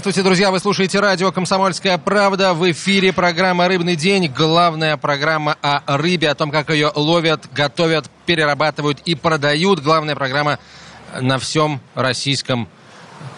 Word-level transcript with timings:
Здравствуйте, 0.00 0.26
друзья! 0.26 0.50
Вы 0.50 0.60
слушаете 0.60 0.98
радио 0.98 1.30
«Комсомольская 1.30 1.98
правда». 1.98 2.54
В 2.54 2.70
эфире 2.70 3.12
программа 3.12 3.68
«Рыбный 3.68 3.96
день». 3.96 4.32
Главная 4.34 4.96
программа 4.96 5.58
о 5.60 5.98
рыбе, 5.98 6.30
о 6.30 6.34
том, 6.34 6.50
как 6.50 6.70
ее 6.70 6.90
ловят, 6.94 7.52
готовят, 7.52 8.10
перерабатывают 8.24 9.00
и 9.04 9.14
продают. 9.14 9.80
Главная 9.80 10.16
программа 10.16 10.58
на 11.20 11.38
всем 11.38 11.82
российском 11.94 12.66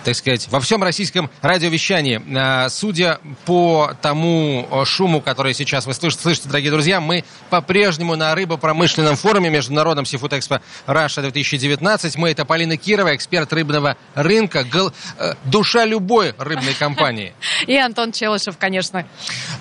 так 0.04 0.14
сказать, 0.16 0.48
во 0.50 0.60
всем 0.60 0.82
российском 0.82 1.30
радиовещании. 1.40 2.20
А, 2.36 2.68
судя 2.68 3.18
по 3.44 3.92
тому 4.00 4.68
шуму, 4.84 5.20
который 5.20 5.54
сейчас 5.54 5.86
вы 5.86 5.94
слышите, 5.94 6.22
слышите 6.22 6.48
дорогие 6.48 6.70
друзья, 6.70 7.00
мы 7.00 7.24
по-прежнему 7.50 8.16
на 8.16 8.34
рыбопромышленном 8.34 9.16
форуме 9.16 9.50
Международном 9.50 10.04
Seafood 10.04 10.30
Expo 10.30 10.60
Russia 10.86 11.22
2019. 11.22 12.16
Мы 12.16 12.30
это 12.30 12.44
Полина 12.44 12.76
Кирова, 12.76 13.14
эксперт 13.14 13.52
рыбного 13.52 13.96
рынка, 14.14 14.64
гл... 14.64 14.92
Э, 15.18 15.34
душа 15.44 15.84
любой 15.84 16.34
рыбной 16.38 16.74
компании. 16.74 17.34
И 17.66 17.76
Антон 17.76 18.12
Челышев, 18.12 18.58
конечно. 18.58 19.06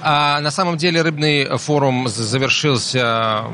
А, 0.02 0.40
на 0.42 0.52
самом 0.52 0.78
деле 0.78 1.02
рыбный 1.02 1.58
форум 1.58 2.08
завершился 2.08 3.46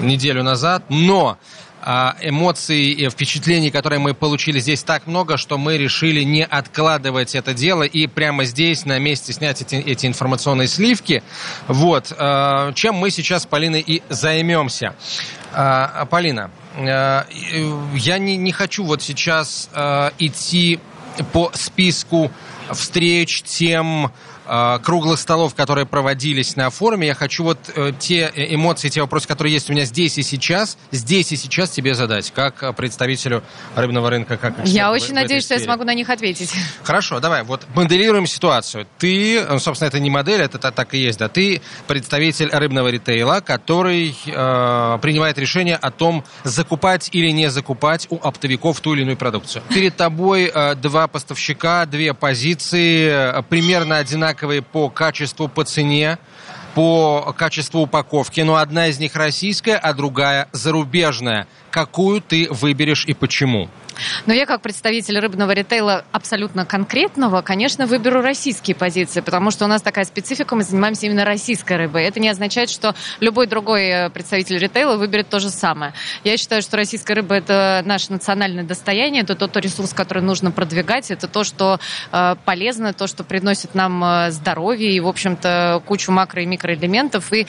неделю 0.00 0.42
назад, 0.42 0.84
но 0.88 1.38
эмоций 2.20 2.90
и 2.90 3.08
впечатлений, 3.08 3.70
которые 3.70 3.98
мы 3.98 4.12
получили 4.12 4.58
здесь 4.58 4.82
так 4.82 5.06
много, 5.06 5.38
что 5.38 5.56
мы 5.56 5.78
решили 5.78 6.22
не 6.22 6.44
откладывать 6.44 7.34
это 7.34 7.54
дело 7.54 7.82
и 7.82 8.06
прямо 8.06 8.44
здесь 8.44 8.84
на 8.84 8.98
месте 8.98 9.32
снять 9.32 9.62
эти, 9.62 9.76
эти 9.76 10.06
информационные 10.06 10.68
сливки. 10.68 11.22
Вот. 11.66 12.12
А, 12.18 12.72
чем 12.74 12.96
мы 12.96 13.10
сейчас 13.10 13.44
с 13.44 13.46
Полиной 13.46 13.80
и 13.80 14.02
займемся. 14.10 14.94
А, 15.52 16.04
Полина, 16.06 16.50
я 16.76 17.24
не, 18.18 18.36
не 18.36 18.52
хочу 18.52 18.84
вот 18.84 19.02
сейчас 19.02 19.70
идти 20.18 20.78
по 21.32 21.50
списку 21.54 22.30
встреч, 22.72 23.42
тем, 23.42 24.06
э, 24.06 24.10
круглых 24.82 25.18
столов, 25.18 25.54
которые 25.54 25.86
проводились 25.86 26.56
на 26.56 26.70
форуме. 26.70 27.06
Я 27.08 27.14
хочу 27.14 27.44
вот 27.44 27.58
э, 27.74 27.92
те 27.98 28.30
эмоции, 28.34 28.88
те 28.88 29.00
вопросы, 29.00 29.28
которые 29.28 29.52
есть 29.52 29.70
у 29.70 29.72
меня 29.72 29.84
здесь 29.84 30.18
и 30.18 30.22
сейчас, 30.22 30.78
здесь 30.90 31.32
и 31.32 31.36
сейчас 31.36 31.70
тебе 31.70 31.94
задать, 31.94 32.30
как 32.30 32.74
представителю 32.76 33.42
рыбного 33.74 34.10
рынка. 34.10 34.36
Как 34.36 34.54
я 34.64 34.90
очень 34.90 35.10
в, 35.10 35.14
надеюсь, 35.14 35.44
в 35.44 35.46
что 35.46 35.54
я 35.54 35.60
смогу 35.60 35.84
на 35.84 35.94
них 35.94 36.08
ответить. 36.10 36.52
Хорошо, 36.82 37.20
давай, 37.20 37.42
вот 37.42 37.66
моделируем 37.74 38.26
ситуацию. 38.26 38.86
Ты, 38.98 39.44
ну, 39.48 39.58
собственно, 39.58 39.88
это 39.88 40.00
не 40.00 40.10
модель, 40.10 40.40
это 40.40 40.58
так 40.58 40.94
и 40.94 40.98
есть, 40.98 41.18
да, 41.18 41.28
ты 41.28 41.60
представитель 41.86 42.48
рыбного 42.50 42.88
ритейла, 42.88 43.40
который 43.40 44.16
э, 44.26 44.98
принимает 45.02 45.38
решение 45.38 45.76
о 45.76 45.90
том, 45.90 46.24
закупать 46.44 47.10
или 47.12 47.30
не 47.30 47.50
закупать 47.50 48.06
у 48.10 48.16
оптовиков 48.16 48.80
ту 48.80 48.94
или 48.94 49.02
иную 49.02 49.16
продукцию. 49.16 49.62
Перед 49.68 49.96
тобой 49.96 50.50
э, 50.52 50.74
два 50.74 51.06
поставщика, 51.06 51.86
две 51.86 52.14
позиции, 52.14 53.08
э, 53.08 53.42
примерно 53.42 53.98
одинаковые 53.98 54.37
одинаковые 54.38 54.62
по 54.62 54.88
качеству, 54.88 55.48
по 55.48 55.64
цене, 55.64 56.18
по 56.74 57.34
качеству 57.36 57.82
упаковки, 57.82 58.40
но 58.42 58.56
одна 58.56 58.86
из 58.88 58.98
них 58.98 59.16
российская, 59.16 59.76
а 59.76 59.92
другая 59.92 60.48
зарубежная. 60.52 61.46
Какую 61.78 62.20
ты 62.20 62.48
выберешь 62.50 63.04
и 63.06 63.14
почему? 63.14 63.68
Но 64.26 64.34
я 64.34 64.46
как 64.46 64.62
представитель 64.62 65.18
рыбного 65.18 65.52
ритейла 65.52 66.04
абсолютно 66.12 66.64
конкретного, 66.64 67.42
конечно, 67.42 67.86
выберу 67.86 68.20
российские 68.20 68.76
позиции, 68.76 69.20
потому 69.20 69.50
что 69.50 69.64
у 69.64 69.68
нас 69.68 69.82
такая 69.82 70.04
специфика, 70.04 70.54
мы 70.54 70.62
занимаемся 70.62 71.06
именно 71.06 71.24
российской 71.24 71.76
рыбой. 71.76 72.04
Это 72.04 72.20
не 72.20 72.28
означает, 72.28 72.70
что 72.70 72.94
любой 73.20 73.46
другой 73.46 73.86
э, 73.88 74.10
представитель 74.10 74.58
ритейла 74.58 74.96
выберет 74.96 75.28
то 75.28 75.40
же 75.40 75.50
самое. 75.50 75.94
Я 76.24 76.36
считаю, 76.36 76.62
что 76.62 76.76
российская 76.76 77.14
рыба– 77.14 77.34
это 77.36 77.82
наше 77.84 78.12
национальное 78.12 78.64
достояние, 78.64 79.22
это 79.22 79.34
тот 79.34 79.56
ресурс, 79.56 79.92
который 79.92 80.22
нужно 80.22 80.50
продвигать, 80.50 81.10
это 81.10 81.26
то, 81.26 81.44
что 81.44 81.80
э, 82.12 82.36
полезно, 82.44 82.92
то, 82.92 83.06
что 83.06 83.24
приносит 83.24 83.74
нам 83.74 84.02
э, 84.04 84.30
здоровье 84.30 84.92
и, 84.92 85.00
в 85.00 85.08
общем-то, 85.08 85.82
кучу 85.84 86.12
макро- 86.12 86.42
и 86.42 86.46
микроэлементов. 86.46 87.32
И 87.32 87.46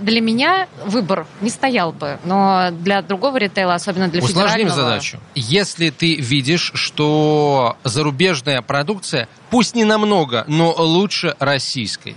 для 0.00 0.20
меня 0.20 0.68
выбор 0.84 1.26
не 1.40 1.50
стоял 1.50 1.92
бы, 1.92 2.18
но 2.24 2.70
для 2.70 3.02
другого 3.02 3.17
ритейла, 3.36 3.74
особенно 3.74 4.08
для 4.08 4.22
Усложним 4.22 4.68
федерального... 4.68 4.82
задачу. 4.90 5.18
Если 5.34 5.90
ты 5.90 6.16
видишь, 6.16 6.72
что 6.74 7.76
зарубежная 7.84 8.62
продукция, 8.62 9.28
пусть 9.50 9.74
не 9.74 9.84
намного, 9.84 10.44
но 10.46 10.72
лучше 10.72 11.36
российской, 11.38 12.16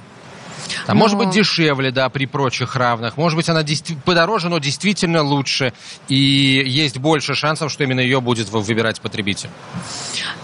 а 0.87 0.93
может 0.93 1.17
быть 1.17 1.29
дешевле, 1.29 1.91
да, 1.91 2.09
при 2.09 2.25
прочих 2.25 2.75
равных. 2.75 3.17
Может 3.17 3.37
быть, 3.37 3.49
она 3.49 3.63
подороже, 4.05 4.49
но 4.49 4.59
действительно 4.59 5.21
лучше. 5.21 5.73
И 6.07 6.15
есть 6.15 6.97
больше 6.97 7.35
шансов, 7.35 7.71
что 7.71 7.83
именно 7.83 7.99
ее 7.99 8.21
будет 8.21 8.49
выбирать 8.49 9.01
потребитель. 9.01 9.49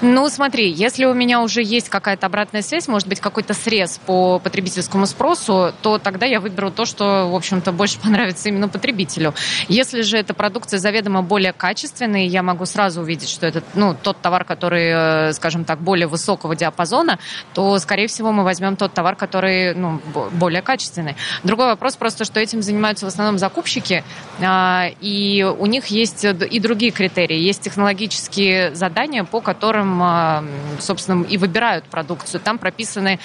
Ну, 0.02 0.30
смотри, 0.30 0.72
если 0.72 1.06
у 1.06 1.14
меня 1.14 1.42
уже 1.42 1.64
есть 1.64 1.90
какая-то 1.90 2.28
обратная 2.28 2.62
связь, 2.62 2.88
может 2.88 3.08
быть, 3.08 3.20
какой-то 3.20 3.54
срез 3.54 4.00
по 4.06 4.40
потребительскому 4.40 5.06
спросу, 5.08 5.74
то 5.82 5.98
тогда 5.98 6.26
я 6.26 6.40
выберу 6.40 6.72
то, 6.72 6.86
что, 6.86 7.30
в 7.30 7.36
общем-то, 7.36 7.72
больше 7.72 8.00
понравится 8.04 8.50
именно 8.50 8.70
потребителю. 8.70 9.34
Если 9.68 10.02
же 10.02 10.18
эта 10.18 10.34
продукция 10.34 10.80
заведомо 10.80 11.22
более 11.22 11.54
качественная, 11.54 12.26
я 12.26 12.44
могу 12.44 12.66
сразу 12.66 13.02
увидеть, 13.02 13.30
что 13.30 13.48
это 13.48 13.64
ну, 13.74 13.96
тот 14.02 14.22
товар, 14.22 14.44
который, 14.44 15.30
э, 15.30 15.34
скажем 15.34 15.66
так, 15.66 15.80
более 15.82 16.08
высокого 16.08 16.56
диапазона, 16.56 17.20
то, 17.54 17.78
скорее 17.80 18.08
всего, 18.08 18.32
мы 18.32 18.44
возьмем 18.44 18.76
тот 18.76 18.94
товар, 18.94 19.16
который 19.16 19.74
ну, 19.74 20.00
более 20.14 20.62
качественный. 20.62 21.16
Другой 21.44 21.68
вопрос 21.68 21.96
просто, 21.96 22.26
что 22.26 22.40
этим 22.40 22.62
занимаются 22.62 23.06
в 23.06 23.10
основном 23.10 23.38
закупщики, 23.38 24.04
а, 24.42 24.88
и 25.02 25.44
у 25.44 25.66
них 25.66 25.88
есть 25.88 26.24
и 26.26 26.60
другие 26.60 26.92
критерии. 26.92 27.38
Есть 27.38 27.62
технологические 27.62 28.76
задания, 28.76 29.24
по 29.24 29.42
которым, 29.42 30.02
а, 30.02 30.44
собственно, 30.80 31.24
и 31.24 31.38
выбирают 31.38 31.86
продукцию. 31.86 32.42
Там 32.42 32.58
прописаны 32.58 33.20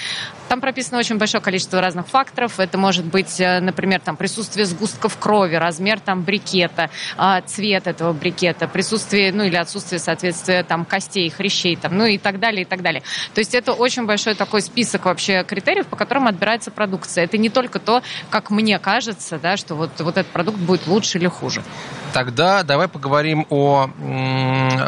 там 0.53 0.61
прописано 0.61 0.99
очень 0.99 1.17
большое 1.17 1.43
количество 1.43 1.81
разных 1.81 2.09
факторов. 2.09 2.61
Это 2.61 2.77
может 2.77 3.07
быть, 3.07 3.41
э, 3.41 3.61
например, 3.61 4.01
там, 4.01 4.19
присутствие 4.19 4.67
сгустков 4.67 5.17
крови, 5.17 5.55
размер 5.55 5.99
там, 5.99 6.21
брикета, 6.21 6.91
а, 7.17 7.41
цвет 7.41 7.87
этого 7.87 8.13
брикета, 8.13 8.69
присутствие, 8.69 9.33
ну 9.33 9.45
или 9.45 9.57
отсутствие 9.57 9.99
соответствия 9.99 10.63
там, 10.63 10.85
костей, 10.85 11.31
хрящей, 11.31 11.75
там, 11.77 11.97
ну 11.97 12.05
и 12.05 12.19
так 12.19 12.39
далее, 12.39 12.63
и 12.63 12.65
так 12.67 12.83
далее. 12.83 13.03
То 13.33 13.39
есть 13.39 13.55
это 13.55 13.73
очень 13.73 14.05
большой 14.05 14.35
такой 14.35 14.61
список 14.61 15.07
вообще 15.07 15.43
критериев, 15.43 15.87
по 15.87 15.97
которым 15.97 16.27
отбирается 16.27 16.71
продукция. 16.71 17.25
Это 17.25 17.39
не 17.39 17.49
только 17.49 17.79
то, 17.79 18.03
как 18.29 18.51
мне 18.51 18.79
кажется, 18.79 19.39
да, 19.39 19.57
что 19.57 19.75
вот, 19.75 19.99
вот 20.01 20.19
этот 20.19 20.31
продукт 20.33 20.59
будет 20.59 20.87
лучше 20.87 21.17
или 21.17 21.29
хуже. 21.29 21.63
Тогда 22.12 22.62
давай 22.62 22.89
поговорим 22.89 23.47
о 23.49 23.91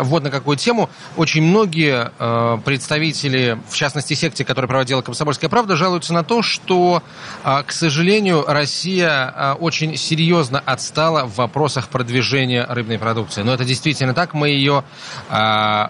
вот 0.00 0.22
на 0.22 0.30
какую 0.30 0.56
тему. 0.56 0.90
Очень 1.16 1.42
многие 1.42 2.10
э, 2.18 2.58
представители, 2.64 3.58
в 3.68 3.74
частности 3.74 4.14
секции, 4.14 4.44
которая 4.44 4.68
проводила 4.68 5.02
«Комсомольская 5.02 5.48
правда», 5.48 5.76
жалуются 5.76 6.12
на 6.12 6.22
то, 6.22 6.42
что, 6.42 7.02
э, 7.44 7.62
к 7.66 7.72
сожалению, 7.72 8.44
Россия 8.46 9.32
э, 9.34 9.52
очень 9.54 9.96
серьезно 9.96 10.60
отстала 10.60 11.24
в 11.24 11.36
вопросах 11.36 11.88
продвижения 11.88 12.66
рыбной 12.68 12.98
продукции. 12.98 13.42
Но 13.42 13.54
это 13.54 13.64
действительно 13.64 14.14
так. 14.14 14.34
Мы 14.34 14.50
ее 14.50 14.84
э, 15.30 15.34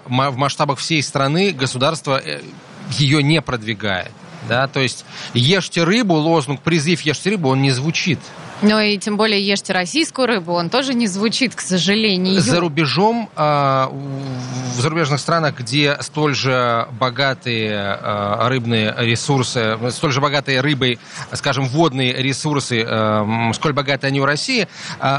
в 0.05 0.37
масштабах 0.37 0.79
всей 0.79 1.03
страны 1.03 1.51
государство 1.53 2.21
э, 2.23 2.43
ее 2.91 3.23
не 3.23 3.41
продвигает. 3.43 4.13
Да, 4.49 4.67
то 4.67 4.81
есть 4.81 5.05
ешьте 5.33 5.85
рыбу, 5.85 6.15
лозунг 6.15 6.61
призыв 6.61 7.01
ешьте 7.01 7.31
рыбу, 7.31 7.49
он 7.49 7.63
не 7.63 7.71
звучит. 7.71 8.21
Ну 8.65 8.81
и 8.81 8.97
тем 8.97 9.19
более 9.19 9.47
ешьте 9.47 9.75
российскую 9.75 10.27
рыбу, 10.27 10.53
он 10.53 10.71
тоже 10.71 10.95
не 10.95 11.07
звучит, 11.07 11.55
к 11.55 11.61
сожалению. 11.61 12.41
За 12.41 12.61
рубежом, 12.61 13.29
а, 13.37 13.91
в 13.91 14.81
зарубежных 14.81 15.21
странах, 15.21 15.59
где 15.59 15.99
столь 16.01 16.35
же 16.35 16.89
богатые 16.99 17.75
а, 17.77 18.49
рыбные 18.49 18.95
ресурсы, 18.97 19.77
столь 19.91 20.13
же 20.13 20.23
богатые 20.23 20.63
рыбой, 20.63 20.99
скажем, 21.33 21.67
водные 21.67 22.15
ресурсы, 22.15 22.83
а, 22.87 23.53
сколь 23.53 23.75
богаты 23.75 24.07
они 24.07 24.21
у 24.21 24.25
России, 24.25 24.67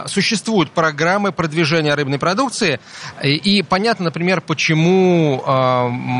существуют 0.07 0.71
программы 0.71 1.31
продвижения 1.31 1.93
рыбной 1.93 2.17
продукции. 2.17 2.79
И 3.23 3.63
понятно, 3.67 4.05
например, 4.05 4.41
почему 4.41 5.43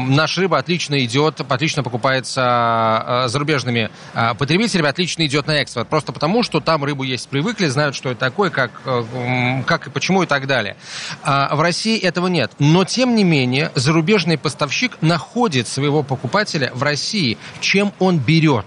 наша 0.08 0.42
рыба 0.42 0.58
отлично 0.58 1.04
идет, 1.04 1.42
отлично 1.42 1.84
покупается 1.84 3.26
зарубежными 3.28 3.90
потребителями, 4.38 4.90
отлично 4.90 5.26
идет 5.26 5.48
на 5.48 5.62
экспорт. 5.62 5.88
Просто 5.88 6.12
потому, 6.12 6.44
что 6.44 6.60
там 6.60 6.84
рыбу 6.84 7.04
есть 7.04 7.15
привыкли, 7.22 7.68
знают, 7.68 7.96
что 7.96 8.12
это 8.12 8.20
такое, 8.20 8.50
как, 8.50 8.72
э, 8.86 9.64
как 9.66 9.88
и 9.88 9.90
почему 9.90 10.24
и 10.24 10.26
так 10.26 10.48
далее. 10.48 10.76
А 11.24 11.56
в 11.56 11.62
России 11.62 12.00
этого 12.00 12.28
нет. 12.28 12.52
Но, 12.60 12.84
тем 12.84 13.16
не 13.16 13.24
менее, 13.24 13.72
зарубежный 13.76 14.38
поставщик 14.38 14.98
находит 15.02 15.68
своего 15.68 16.04
покупателя 16.04 16.72
в 16.74 16.84
России. 16.84 17.38
Чем 17.62 17.94
он 18.00 18.18
берет? 18.20 18.66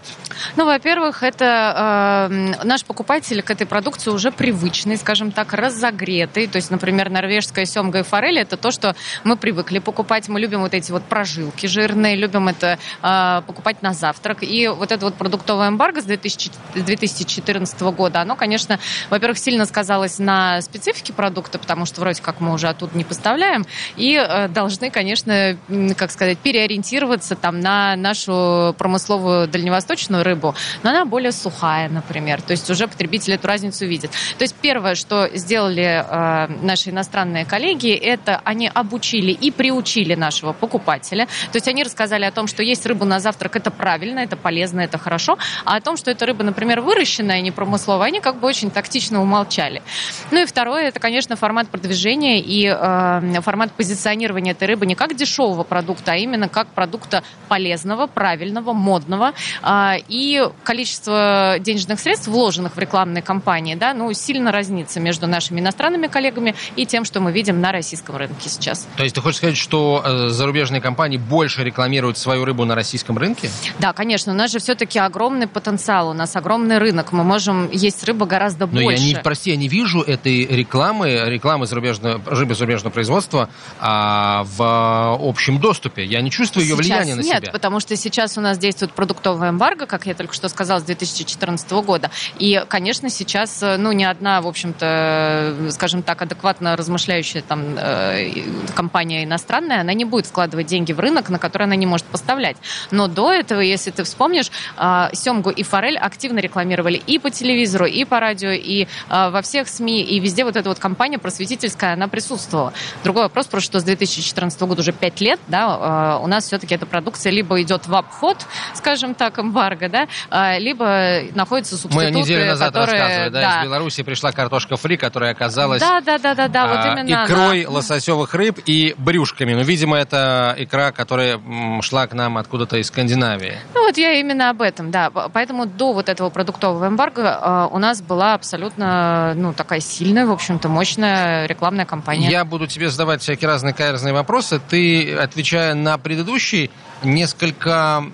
Ну, 0.57 0.65
во-первых, 0.65 1.23
это 1.23 2.29
э, 2.31 2.65
наш 2.65 2.85
покупатель 2.85 3.43
к 3.43 3.51
этой 3.51 3.67
продукции 3.67 4.11
уже 4.11 4.31
привычный, 4.31 4.97
скажем 4.97 5.33
так, 5.33 5.53
разогретый. 5.53 6.47
То 6.47 6.57
есть, 6.57 6.71
например, 6.71 7.11
норвежская 7.11 7.65
семга 7.65 8.01
и 8.01 8.03
форель– 8.03 8.39
это 8.41 8.57
то, 8.57 8.71
что 8.71 8.95
мы 9.25 9.37
привыкли 9.37 9.79
покупать. 9.79 10.29
Мы 10.29 10.41
любим 10.41 10.61
вот 10.61 10.75
эти 10.75 10.93
вот 10.93 11.03
прожилки 11.05 11.67
жирные, 11.67 12.17
любим 12.17 12.49
это 12.49 12.79
э, 13.03 13.43
покупать 13.47 13.83
на 13.83 13.93
завтрак. 13.93 14.43
И 14.43 14.69
вот 14.69 14.93
это 14.93 15.05
вот 15.05 15.15
продуктовое 15.15 15.69
эмбарго 15.69 16.01
с 16.01 16.05
2000, 16.05 16.51
2014 16.75 17.81
года, 17.81 18.21
оно, 18.21 18.37
конечно, 18.37 18.79
во-первых, 19.11 19.39
сильно 19.39 19.67
сказалось 19.67 20.19
на 20.19 20.61
специфике 20.61 21.13
продукта, 21.13 21.59
потому 21.59 21.87
что 21.87 22.01
вроде 22.01 22.23
как 22.23 22.41
мы 22.41 22.53
уже 22.53 22.69
оттуда 22.69 22.97
не 22.97 23.05
поставляем, 23.05 23.67
и 23.97 24.15
э, 24.15 24.49
должны, 24.49 24.91
конечно, 24.91 25.57
как 25.97 26.11
сказать, 26.11 26.39
переориентироваться 26.39 27.37
там 27.37 27.61
на 27.61 27.97
нашу 27.97 28.75
промысловую 28.79 29.49
дальневосточную 29.49 30.25
рыбу, 30.29 30.55
но 30.83 30.91
она 30.91 31.05
более 31.05 31.33
сухая, 31.33 31.89
например. 31.89 32.43
То 32.43 32.53
есть 32.53 32.71
уже 32.71 32.87
потребитель 32.87 33.35
эту 33.35 33.49
разницу 33.49 33.87
видит. 33.87 34.11
То 34.39 34.45
есть 34.45 34.55
первое, 34.55 34.95
что 34.95 35.29
сделали 35.35 36.05
э, 36.09 36.49
наши 36.63 36.91
иностранные 36.91 37.45
коллеги, 37.45 37.91
это 37.91 38.41
они 38.45 38.71
обучили 38.73 39.33
и 39.33 39.51
приучили 39.51 40.15
нашего 40.15 40.53
покупателя. 40.53 41.27
То 41.53 41.57
есть 41.57 41.69
они 41.69 41.83
рассказали 41.85 42.25
о 42.25 42.31
том, 42.31 42.47
что 42.47 42.63
есть 42.63 42.87
рыбу 42.87 43.05
на 43.05 43.21
завтрак, 43.21 43.57
это 43.57 43.71
правильно, 43.71 44.21
это 44.21 44.37
полезно, 44.37 44.81
это 44.81 44.99
хорошо. 44.99 45.39
А 45.65 45.77
о 45.77 45.81
том, 45.81 45.97
что 45.97 46.11
эта 46.11 46.27
рыба, 46.27 46.45
например, 46.45 46.81
выращенная, 46.81 47.41
не 47.41 47.51
промысловая, 47.51 48.09
они 48.09 48.21
как 48.21 48.41
бы 48.41 48.47
очень 48.47 48.71
тактично 48.71 49.23
умолчали. 49.23 49.83
Ну 50.31 50.43
и 50.43 50.47
второе, 50.47 50.89
это, 50.89 51.01
конечно, 51.01 51.37
формат 51.37 51.69
продвижения 51.69 52.41
и 52.41 52.67
э, 52.67 53.41
формат 53.41 53.73
позиционирования 53.73 54.53
этой 54.53 54.69
рыбы 54.69 54.87
не 54.87 54.95
как 54.95 55.15
дешевого 55.17 55.65
продукта, 55.65 56.13
а 56.13 56.17
именно 56.17 56.49
как 56.49 56.69
продукта 56.69 57.23
полезного, 57.49 58.07
правильного, 58.07 58.73
модного. 58.73 59.33
Э, 59.63 59.97
и 60.09 60.49
количество 60.65 61.57
денежных 61.61 62.01
средств, 62.01 62.29
вложенных 62.29 62.77
в 62.77 62.79
рекламные 62.79 63.23
кампании, 63.23 63.75
да, 63.75 63.95
ну, 63.95 64.13
сильно 64.13 64.53
разнится 64.53 65.01
между 65.01 65.27
нашими 65.27 65.61
иностранными 65.61 66.07
коллегами 66.07 66.55
и 66.77 66.87
тем, 66.87 67.05
что 67.05 67.21
мы 67.21 67.33
видим 67.33 67.61
на 67.61 67.73
российском 67.73 68.17
рынке 68.17 68.49
сейчас. 68.49 68.87
То 68.97 69.03
есть 69.03 69.15
ты 69.15 69.21
хочешь 69.21 69.39
сказать, 69.39 69.57
что 69.57 70.03
э, 70.05 70.29
зарубежные 70.29 70.81
компании 70.81 71.19
больше 71.19 71.63
рекламируют 71.63 72.19
свою 72.19 72.45
рыбу 72.45 72.65
на 72.65 72.75
российском 72.75 73.19
рынке? 73.19 73.51
Да, 73.79 73.93
конечно. 73.93 74.33
У 74.33 74.37
нас 74.37 74.51
же 74.51 74.59
все-таки 74.59 74.99
огромный 74.99 75.47
потенциал, 75.47 76.11
у 76.11 76.13
нас 76.13 76.37
огромный 76.37 76.79
рынок. 76.79 77.13
Мы 77.13 77.25
можем 77.25 77.71
есть 77.71 78.05
рыбу 78.05 78.27
гораздо 78.27 78.67
Но 78.67 78.83
больше. 78.83 79.03
Я 79.03 79.15
не, 79.17 79.23
прости, 79.23 79.51
я 79.51 79.57
не 79.57 79.69
вижу 79.69 80.01
этой 80.01 80.47
рекламы, 80.47 81.25
рекламы 81.27 81.67
зарубежного, 81.67 82.21
рыбы 82.27 82.55
зарубежного 82.55 82.93
производства 82.93 83.49
а, 83.81 84.45
в 84.45 85.19
общем 85.21 85.61
доступе. 85.61 86.05
Я 86.05 86.21
не 86.21 86.31
чувствую 86.31 86.65
ее 86.65 86.77
сейчас 86.77 86.87
влияния 86.87 87.15
на 87.15 87.21
нет, 87.21 87.27
себя. 87.27 87.41
Нет, 87.41 87.53
потому 87.53 87.81
что 87.81 87.97
сейчас 87.97 88.39
у 88.39 88.41
нас 88.41 88.59
действует 88.59 88.93
продуктовая 88.93 89.51
эмбарго, 89.51 89.87
как 89.99 90.07
я 90.07 90.15
только 90.15 90.33
что 90.33 90.49
сказала, 90.49 90.79
с 90.79 90.85
2014 90.85 91.71
года. 91.73 92.11
И, 92.39 92.65
конечно, 92.69 93.11
сейчас, 93.11 93.61
ну, 93.61 93.93
ни 93.93 94.05
одна, 94.05 94.41
в 94.41 94.47
общем-то, 94.47 95.57
скажем 95.71 96.03
так, 96.03 96.23
адекватно 96.23 96.77
размышляющая 96.77 97.43
там 97.43 97.77
э, 97.77 98.31
компания 98.75 99.25
иностранная, 99.25 99.81
она 99.81 99.93
не 99.95 100.05
будет 100.05 100.27
вкладывать 100.27 100.67
деньги 100.67 100.93
в 100.93 101.01
рынок, 101.01 101.31
на 101.31 101.39
который 101.39 101.65
она 101.65 101.75
не 101.75 101.87
может 101.87 102.07
поставлять. 102.07 102.57
Но 102.91 103.09
до 103.09 103.33
этого, 103.33 103.61
если 103.61 103.91
ты 103.91 104.05
вспомнишь, 104.05 104.51
э, 104.77 105.09
семгу 105.13 105.51
и 105.51 105.63
форель 105.65 105.99
активно 105.99 106.39
рекламировали 106.39 107.03
и 107.07 107.19
по 107.19 107.31
телевизору, 107.31 107.87
и 107.87 108.05
по 108.05 108.21
радио, 108.21 108.51
и 108.51 108.85
э, 108.85 108.87
во 109.09 109.43
всех 109.43 109.69
СМИ, 109.69 110.03
и 110.03 110.21
везде 110.21 110.45
вот 110.45 110.57
эта 110.57 110.69
вот 110.69 110.79
компания 110.79 111.19
просветительская, 111.19 111.95
она 111.95 112.07
присутствовала. 112.07 112.73
Другой 113.03 113.25
вопрос 113.25 113.47
просто, 113.47 113.67
что 113.67 113.81
с 113.81 113.85
2014 113.85 114.61
года 114.63 114.81
уже 114.83 114.93
5 114.93 115.21
лет, 115.21 115.41
да, 115.49 116.19
у 116.23 116.27
нас 116.29 116.45
все-таки 116.45 116.75
эта 116.75 116.87
продукция 116.87 117.33
либо 117.33 117.61
идет 117.61 117.89
в 117.89 117.95
обход, 117.95 118.47
скажем 118.75 119.15
так, 119.15 119.39
эмбарго, 119.39 119.88
да, 119.89 120.09
а, 120.31 120.59
либо 120.59 121.23
находятся 121.35 121.77
субституты, 121.77 122.13
Мы 122.13 122.21
неделю 122.21 122.47
назад 122.47 122.73
которые... 122.73 123.01
рассказывали, 123.01 123.31
да, 123.31 123.41
да, 123.41 123.61
из 123.61 123.65
Беларуси 123.65 124.03
пришла 124.03 124.33
картошка 124.33 124.77
фри, 124.77 124.97
которая 124.97 125.33
оказалась 125.33 125.81
да, 125.81 126.01
да, 126.01 126.19
да, 126.19 126.35
да, 126.35 126.49
да, 126.49 126.67
вот 126.67 126.79
а, 126.79 126.93
именно 126.93 127.25
икрой 127.25 127.63
она. 127.63 127.77
лососевых 127.77 128.35
рыб 128.35 128.59
и 128.67 128.95
брюшками. 128.99 129.55
Ну, 129.55 129.63
видимо, 129.63 129.97
это 129.97 130.55
икра, 130.59 130.93
которая 130.93 131.41
шла 131.83 132.07
к 132.07 132.15
нам 132.15 132.39
откуда-то 132.39 132.77
из 132.77 132.89
Скандинавии. 132.89 133.59
Ну, 133.75 133.87
вот 133.87 133.97
я 133.97 134.13
именно 134.13 134.51
об 134.51 134.63
этом, 134.63 134.91
да. 134.91 135.11
Поэтому 135.11 135.67
до 135.67 135.93
вот 135.93 136.09
этого 136.09 136.31
продуктового 136.31 136.87
эмбарго 136.87 137.39
а, 137.41 137.67
у 137.69 137.79
нас 137.79 138.03
была 138.03 138.35
абсолютно, 138.35 139.33
ну, 139.35 139.53
такая 139.53 139.81
сильная, 139.81 140.27
в 140.27 140.33
общем-то, 140.33 140.69
мощная 140.69 141.47
рекламная 141.47 141.85
кампания. 141.87 142.31
Я 142.31 142.45
буду 142.45 142.67
тебе 142.67 142.91
задавать 142.91 143.23
всякие 143.23 143.49
разные 143.49 143.75
каверзные 143.75 144.15
вопросы. 144.15 144.61
Ты, 144.69 145.15
отвечая 145.15 145.75
на 145.75 145.99
предыдущий, 145.99 146.71
несколько 147.03 148.05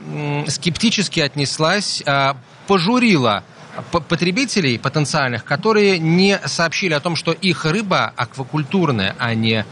скептически 0.49 1.21
отнеслась, 1.21 2.03
а, 2.07 2.37
пожурила 2.67 3.45
потребителей 3.91 4.79
потенциальных, 4.79 5.45
которые 5.45 5.99
не 5.99 6.39
сообщили 6.45 6.95
о 6.95 7.01
том, 7.01 7.17
что 7.17 7.33
их 7.33 7.65
рыба 7.65 8.13
аквакультурная, 8.17 9.17
а 9.19 9.35
не 9.35 9.65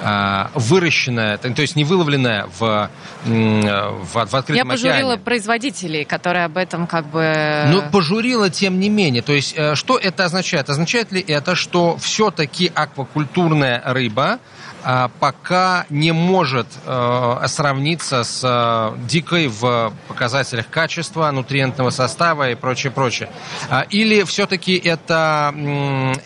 э, 0.00 0.46
выращенная, 0.54 1.38
то 1.38 1.60
есть 1.60 1.76
не 1.76 1.84
выловленная 1.84 2.46
в, 2.58 2.90
в, 3.24 4.04
в 4.04 4.16
открытом 4.16 4.56
Я 4.56 4.62
океане. 4.62 4.68
пожурила 4.70 5.16
производителей, 5.16 6.04
которые 6.04 6.46
об 6.46 6.56
этом 6.56 6.86
как 6.86 7.06
бы... 7.06 7.64
Ну, 7.68 7.82
пожурила 7.90 8.50
тем 8.50 8.80
не 8.80 8.88
менее. 8.88 9.22
То 9.22 9.32
есть 9.32 9.54
э, 9.56 9.74
что 9.74 9.98
это 9.98 10.24
означает? 10.24 10.70
Означает 10.70 11.12
ли 11.12 11.20
это, 11.20 11.54
что 11.54 11.96
все-таки 11.98 12.72
аквакультурная 12.74 13.82
рыба 13.84 14.22
а, 14.24 14.38
пока 15.20 15.86
не 15.90 16.12
может 16.12 16.66
э, 16.86 17.42
сравниться 17.46 18.24
с 18.24 18.40
э, 18.42 19.06
дикой 19.06 19.48
в 19.48 19.92
показателях 20.08 20.68
качества, 20.68 21.30
нутриентного 21.30 21.90
состава 21.90 22.50
и 22.50 22.54
прочее, 22.54 22.90
прочее. 22.90 23.30
А, 23.68 23.82
или 23.90 24.22
все-таки 24.24 24.76
это, 24.76 25.54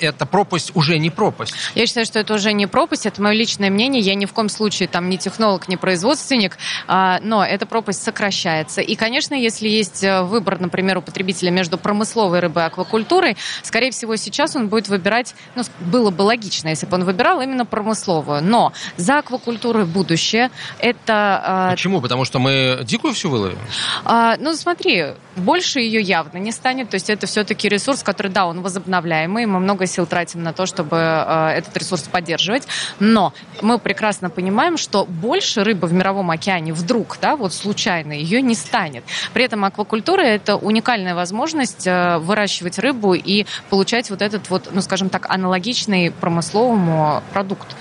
это 0.00 0.26
пропасть 0.26 0.72
уже 0.74 0.98
не 0.98 1.10
пропасть? 1.10 1.54
Я 1.74 1.86
считаю, 1.86 2.06
что 2.06 2.18
это 2.18 2.34
уже 2.34 2.52
не 2.52 2.66
пропасть, 2.66 3.06
это 3.06 3.20
мое 3.22 3.34
личное 3.34 3.70
мнение. 3.70 4.02
Я 4.02 4.14
ни 4.14 4.26
в 4.26 4.32
коем 4.32 4.48
случае 4.48 4.88
там 4.88 5.08
не 5.08 5.18
технолог, 5.18 5.68
не 5.68 5.76
производственник, 5.76 6.58
а, 6.86 7.18
но 7.22 7.44
эта 7.44 7.66
пропасть 7.66 8.02
сокращается. 8.02 8.80
И, 8.80 8.94
конечно, 8.94 9.34
если 9.34 9.68
есть 9.68 10.04
э, 10.04 10.22
выбор, 10.22 10.60
например, 10.60 10.98
у 10.98 11.02
потребителя 11.02 11.50
между 11.50 11.78
промысловой 11.78 12.40
рыбой 12.40 12.64
и 12.64 12.66
аквакультурой, 12.66 13.36
скорее 13.62 13.90
всего, 13.90 14.16
сейчас 14.16 14.56
он 14.56 14.68
будет 14.68 14.88
выбирать, 14.88 15.34
ну, 15.54 15.62
было 15.80 16.10
бы 16.10 16.22
логично, 16.22 16.68
если 16.68 16.86
бы 16.86 16.94
он 16.96 17.04
выбирал 17.04 17.40
именно 17.40 17.66
промысловую. 17.66 18.42
Но 18.44 18.73
за 18.96 19.19
аквакультурой 19.19 19.85
будущее. 19.85 20.50
Это... 20.79 21.41
А, 21.44 21.70
Почему? 21.70 22.00
Потому 22.00 22.25
что 22.25 22.38
мы 22.38 22.81
дикую 22.85 23.14
всю 23.14 23.31
выловим? 23.31 23.58
А, 24.05 24.37
ну, 24.38 24.55
смотри, 24.55 25.06
больше 25.37 25.81
ее 25.81 26.00
явно 26.00 26.38
не 26.38 26.52
станет. 26.52 26.91
То 26.91 26.96
есть 26.96 27.11
это 27.11 27.26
все-таки 27.26 27.69
ресурс, 27.69 28.02
который, 28.02 28.31
да, 28.31 28.46
он 28.46 28.61
возобновляемый. 28.61 29.46
Мы 29.46 29.58
много 29.61 29.87
сил 29.87 30.06
тратим 30.06 30.43
на 30.43 30.52
то, 30.52 30.67
чтобы 30.67 30.96
а, 31.00 31.50
этот 31.50 31.76
ресурс 31.76 32.02
поддерживать. 32.02 32.67
Но 33.00 33.32
мы 33.62 33.79
прекрасно 33.79 34.31
понимаем, 34.31 34.76
что 34.76 35.06
больше 35.06 35.65
рыбы 35.65 35.89
в 35.89 35.93
мировом 35.93 36.31
океане 36.31 36.72
вдруг, 36.72 37.19
да, 37.20 37.36
вот 37.36 37.55
случайно, 37.55 38.13
ее 38.13 38.43
не 38.43 38.55
станет. 38.55 39.05
При 39.32 39.44
этом 39.44 39.65
аквакультура– 39.65 40.20
это 40.22 40.56
уникальная 40.56 41.15
возможность 41.15 41.86
выращивать 41.86 42.79
рыбу 42.79 43.15
и 43.15 43.46
получать 43.70 44.10
вот 44.10 44.22
этот 44.22 44.51
вот, 44.51 44.69
ну, 44.72 44.81
скажем 44.81 45.08
так, 45.08 45.27
аналогичный 45.31 46.10
промысловому 46.10 47.22
продукт. 47.32 47.74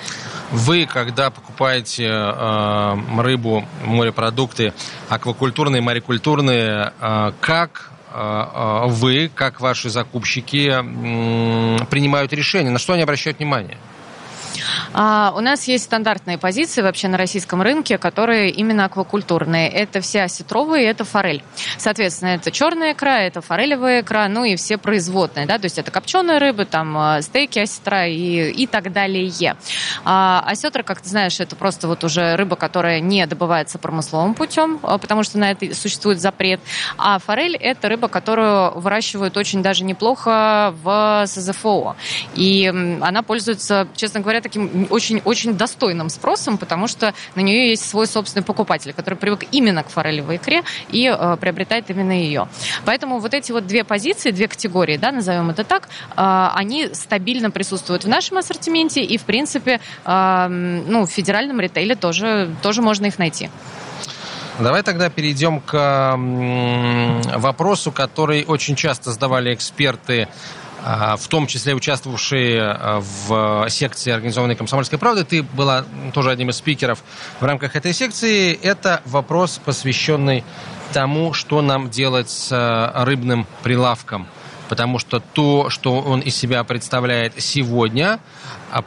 Вы, 0.54 0.86
когда 0.86 1.32
покупаете 1.32 2.08
э, 2.08 2.98
рыбу, 3.18 3.66
морепродукты, 3.84 4.72
аквакультурные, 5.10 5.82
морекультурные, 5.82 6.94
э, 7.02 7.32
как 7.42 7.90
э, 8.14 8.46
э 8.54 8.86
вы, 8.86 9.32
как 9.34 9.60
ваши 9.62 9.90
закупщики 9.90 10.70
э, 10.72 11.86
принимают 11.88 12.34
решения? 12.34 12.70
На 12.70 12.78
что 12.78 12.94
они 12.94 13.02
обращают 13.02 13.40
внимание? 13.40 13.80
А, 14.94 15.34
у 15.36 15.42
нас 15.42 15.68
есть 15.68 15.86
стандартные 15.86 16.38
позиции 16.38 16.82
вообще 16.82 17.08
на 17.08 17.18
российском 17.18 17.62
рынке, 17.62 17.98
которые 17.98 18.50
именно 18.52 18.86
аквакультурные. 18.86 19.70
Это 19.70 20.02
все 20.02 20.24
осетровые, 20.24 20.86
это 20.86 21.04
форель. 21.04 21.44
Соответственно, 21.78 22.30
это 22.30 22.52
черная 22.52 22.94
икра, 22.94 23.22
это 23.22 23.42
форелевая 23.42 24.02
икра, 24.02 24.28
ну 24.28 24.44
и 24.44 24.56
все 24.56 24.78
производные, 24.78 25.46
да, 25.46 25.58
то 25.58 25.66
есть 25.66 25.78
это 25.78 25.92
копченая 25.92 26.40
рыба, 26.40 26.66
там 26.66 26.98
а, 26.98 27.22
стейки 27.22 27.60
осетра 27.60 28.08
и, 28.08 28.52
и 28.52 28.68
так 28.68 28.92
далее. 28.92 29.24
А, 30.04 30.44
осетра, 30.46 30.84
как 30.84 31.02
ты 31.02 31.10
знаешь, 31.10 31.40
это 31.40 31.56
просто 31.56 31.88
вот 31.88 32.04
уже 32.04 32.36
рыба, 32.36 32.56
которая 32.56 33.00
не 33.00 33.26
добывается 33.26 33.80
промысловым 33.80 34.34
путем, 34.34 34.80
а, 34.84 34.98
потому 34.98 35.24
что 35.24 35.38
на 35.38 35.52
это 35.52 35.74
существует 35.74 36.20
запрет. 36.20 36.60
А 36.98 37.20
форель 37.20 37.56
это 37.56 37.90
рыба, 37.90 38.08
которую 38.08 38.80
выращивают 38.80 39.38
очень 39.38 39.62
даже 39.64 39.84
неплохо 39.84 40.74
в 40.84 41.24
СЗФО. 41.26 41.96
И 42.36 42.68
она 43.02 43.24
пользуется, 43.24 43.88
честно 43.96 44.20
говоря, 44.20 44.42
таким 44.44 44.88
очень-очень 44.90 45.56
достойным 45.56 46.10
спросом, 46.10 46.58
потому 46.58 46.88
что 46.88 47.14
на 47.36 47.42
нее 47.42 47.70
есть 47.70 47.90
свой 47.90 48.06
собственный 48.06 48.44
покупатель, 48.44 48.94
который 48.94 49.16
привык 49.16 49.46
именно 49.52 49.84
к 49.84 49.90
форелевой 49.90 50.36
икре 50.36 50.64
и 50.90 51.08
э, 51.08 51.38
приобретает 51.38 51.90
именно 51.90 52.12
ее. 52.12 52.48
Поэтому 52.86 53.20
вот 53.20 53.34
эти 53.34 53.52
вот 53.52 53.66
две 53.66 53.84
позиции, 53.84 54.32
две 54.32 54.48
категории, 54.48 54.98
да, 54.98 55.12
назовем 55.12 55.50
это 55.50 55.64
так, 55.64 55.90
э, 56.16 56.50
они 56.56 56.90
стабильно 56.94 57.50
присутствуют 57.50 58.04
в 58.04 58.08
нашем 58.08 58.38
ассортименте 58.38 59.04
и, 59.04 59.18
в 59.18 59.24
принципе, 59.24 59.80
э, 60.06 60.48
ну, 60.48 61.06
в 61.06 61.10
федеральном 61.10 61.60
ритейле 61.60 61.96
тоже, 61.96 62.54
тоже 62.62 62.82
можно 62.82 63.08
их 63.08 63.18
найти. 63.18 63.50
Давай 64.60 64.84
тогда 64.84 65.10
перейдем 65.10 65.62
к 65.62 66.16
вопросу, 67.38 67.92
который 67.92 68.46
очень 68.46 68.76
часто 68.76 69.12
задавали 69.12 69.52
эксперты 69.54 70.28
в 70.84 71.28
том 71.30 71.48
числе 71.48 71.74
участвовавшие 71.76 72.62
а, 72.62 73.00
в 73.00 73.70
секции 73.70 74.12
организованной 74.12 74.56
«Комсомольской 74.56 75.00
правды». 75.00 75.24
Ты 75.24 75.42
была 75.44 75.86
тоже 76.14 76.30
одним 76.30 76.50
из 76.50 76.58
спикеров 76.58 77.04
в 77.40 77.46
рамках 77.46 77.76
этой 77.76 77.94
секции. 77.94 78.54
Это 78.62 79.02
вопрос, 79.06 79.62
посвященный 79.64 80.44
тому, 80.92 81.34
что 81.34 81.62
нам 81.62 81.90
делать 81.90 82.30
с 82.30 82.50
а, 82.52 83.06
рыбным 83.06 83.48
прилавком. 83.64 84.28
Потому 84.74 84.98
что 84.98 85.20
то, 85.20 85.70
что 85.70 86.00
он 86.00 86.22
из 86.22 86.36
себя 86.36 86.64
представляет 86.64 87.40
сегодня, 87.40 88.20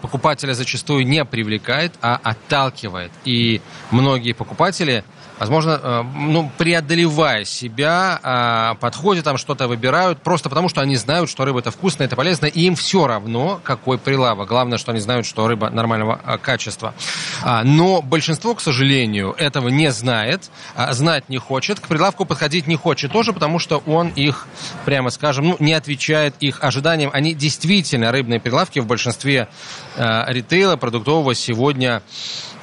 покупателя 0.03 0.53
зачастую 0.53 1.07
не 1.07 1.25
привлекает, 1.25 1.93
а 2.03 2.19
отталкивает. 2.21 3.13
И 3.25 3.61
многие 3.93 4.33
покупатели– 4.33 5.05
возможно, 5.39 5.81
э, 5.83 6.03
ну, 6.15 6.51
преодолевая 6.57 7.45
себя, 7.45 8.19
а, 8.23 8.75
подходят 8.75 9.25
там, 9.25 9.37
что-то 9.37 9.69
выбирают, 9.69 10.23
просто 10.23 10.49
потому 10.49 10.69
что 10.69 10.81
они 10.81 10.97
знают, 10.97 11.29
что 11.29 11.45
рыба 11.45 11.61
это 11.61 11.71
вкусная, 11.71 12.07
это 12.07 12.17
полезно, 12.17 12.47
и 12.47 12.63
им 12.63 12.75
все 12.75 13.07
равно, 13.07 13.61
какой 13.63 13.99
прилавок. 13.99 14.49
Главное, 14.49 14.79
что 14.79 14.93
они 14.93 15.01
знают, 15.01 15.27
что 15.27 15.47
рыба 15.47 15.71
нормального 15.71 16.21
а, 16.25 16.39
качества. 16.39 16.95
А, 17.43 17.65
но 17.65 18.03
большинство, 18.03 18.55
к 18.55 18.61
сожалению, 18.61 19.35
этого 19.39 19.69
не 19.69 19.91
знает, 19.91 20.51
знать 20.91 21.29
не 21.29 21.39
хочет, 21.39 21.81
к 21.81 21.89
прилавку 21.89 22.25
подходить 22.25 22.67
не 22.67 22.77
хочет 22.77 23.13
тоже, 23.13 23.33
потому 23.33 23.59
что 23.59 23.83
он 23.87 24.09
их, 24.09 24.47
прямо 24.85 25.11
скажем, 25.11 25.49
ну, 25.49 25.57
не 25.59 25.76
отвечает 25.77 26.35
их 26.41 26.63
ожиданиям. 26.63 27.11
Они 27.13 27.35
действительно, 27.35 28.13
рыбные 28.13 28.41
прилавки 28.41 28.79
в 28.81 28.87
большинстве 28.87 29.49
ритейла 29.97 30.77
продуктового 30.77 31.35
сегодня 31.35 32.03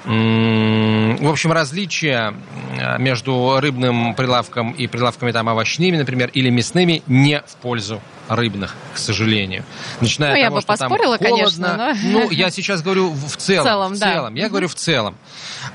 в 0.06 1.30
общем, 1.30 1.54
различия 1.54 2.34
между 3.00 3.58
рыбным 3.62 4.16
прилавком 4.16 4.72
и 4.72 4.88
прилавками 4.88 5.32
там 5.32 5.48
овощными, 5.48 5.96
например, 5.96 6.30
или 6.34 6.50
мясными 6.50 7.04
не 7.08 7.42
в 7.48 7.56
пользу 7.62 8.02
рыбных, 8.28 8.76
к 8.94 8.98
сожалению. 8.98 9.64
Начиная 10.02 10.32
ну, 10.32 10.36
от 10.36 10.40
того, 10.40 10.44
я 10.44 10.52
бы 10.52 10.62
что 10.62 10.68
поспорила, 10.68 11.18
там 11.18 11.28
холодно. 11.30 11.78
Конечно, 11.78 12.12
но... 12.12 12.20
Ну, 12.20 12.30
я 12.32 12.50
сейчас 12.50 12.82
говорю 12.82 13.12
в 13.12 13.36
целом. 13.38 13.64
В 13.64 13.68
целом, 13.68 13.94
в 13.94 13.98
целом. 13.98 14.34
Да. 14.34 14.40
Я 14.40 14.46
угу. 14.46 14.52
говорю 14.52 14.68
в 14.68 14.76
целом. 14.76 15.16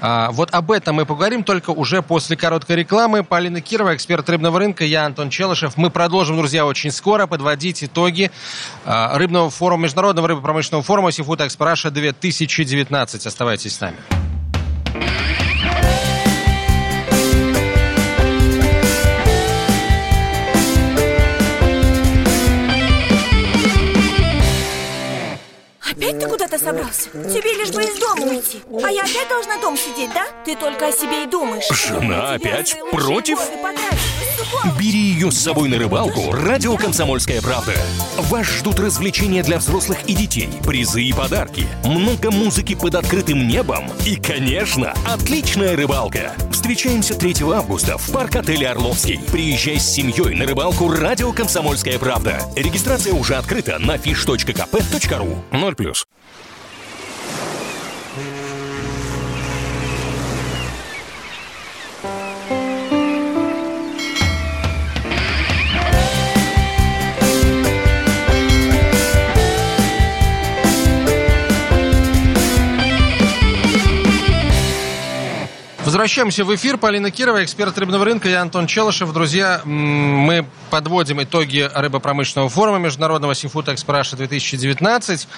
А, 0.01 0.31
вот 0.31 0.51
об 0.53 0.71
этом 0.71 0.97
мы 0.97 1.07
поговорим 1.07 1.45
только 1.45 1.71
уже 1.71 2.03
после 2.03 2.37
короткой 2.37 2.77
рекламы. 2.77 3.25
Полина 3.25 3.61
Кирова, 3.61 3.95
эксперт 3.95 4.29
рыбного 4.29 4.59
рынка, 4.59 4.85
я 4.85 5.07
Антон 5.07 5.31
Челышев. 5.31 5.77
Мы 5.77 5.91
продолжим, 5.91 6.37
друзья, 6.37 6.67
очень 6.67 6.91
скоро 6.91 7.27
подводить 7.27 7.85
итоги 7.85 8.31
а, 8.85 9.17
рыбного 9.17 9.51
форума, 9.51 9.85
Международного 9.85 10.29
рыбопромышленного 10.29 10.83
форума 10.83 11.11
Seafood 11.11 11.47
Expo 11.47 11.73
Russia 11.73 11.91
2019. 11.91 13.27
Оставайтесь 13.27 13.75
с 13.75 13.81
нами. 13.81 13.97
Собрался? 26.59 27.11
Тебе 27.11 27.53
лишь 27.55 27.71
бы 27.71 27.83
из 27.83 27.99
дома 27.99 28.27
уйти 28.27 28.61
А 28.85 28.91
я 28.91 29.03
опять 29.03 29.29
должна 29.29 29.59
дом 29.59 29.77
сидеть, 29.77 30.11
да? 30.13 30.27
Ты 30.45 30.57
только 30.57 30.89
о 30.89 30.93
себе 30.93 31.25
и 31.25 31.27
думаешь 31.27 31.69
Жена 31.71 32.33
опять 32.33 32.77
против? 32.91 33.39
Бери 34.79 34.99
ее 34.99 35.31
с 35.31 35.39
собой 35.39 35.69
на 35.69 35.79
рыбалку 35.79 36.33
«Радио 36.33 36.77
Комсомольская 36.77 37.43
правда». 37.43 37.75
Вас 38.17 38.47
ждут 38.47 38.79
развлечения 38.79 39.43
для 39.43 39.59
взрослых 39.59 39.99
и 40.07 40.15
детей, 40.15 40.49
призы 40.65 41.03
и 41.03 41.13
подарки, 41.13 41.67
много 41.85 42.31
музыки 42.31 42.75
под 42.75 42.95
открытым 42.95 43.49
небом 43.49 43.91
и, 44.07 44.17
конечно, 44.17 44.95
отличная 45.07 45.77
рыбалка. 45.77 46.33
Встречаемся 46.53 47.15
3 47.15 47.37
августа 47.53 47.99
в 47.99 48.11
парк-отеле 48.13 48.69
«Орловский». 48.69 49.21
Приезжай 49.33 49.79
с 49.79 49.89
семьей 49.89 50.35
на 50.35 50.47
рыбалку 50.47 50.91
«Радио 50.91 51.33
Комсомольская 51.33 51.99
правда». 51.99 52.41
Регистрация 52.57 53.15
уже 53.15 53.35
открыта 53.35 53.79
на 53.79 53.97
fish.kp.ru 53.97 55.37
0+. 55.51 55.95
Возвращаемся 75.89 76.45
в 76.45 76.55
эфир. 76.55 76.77
Полина 76.77 77.11
Кирова, 77.11 77.43
эксперт 77.43 77.79
рыбного 77.79 78.05
рынка, 78.05 78.29
я 78.29 78.43
Антон 78.43 78.67
Челышев. 78.67 79.11
Друзья, 79.15 79.63
мы 79.65 80.45
подводим 80.69 81.23
итоги 81.23 81.67
рыбопромышленного 81.75 82.51
форума 82.51 82.77
Международного 82.77 83.33
Seafood 83.33 83.75
Expo 83.75 84.17
2019. 84.17 85.29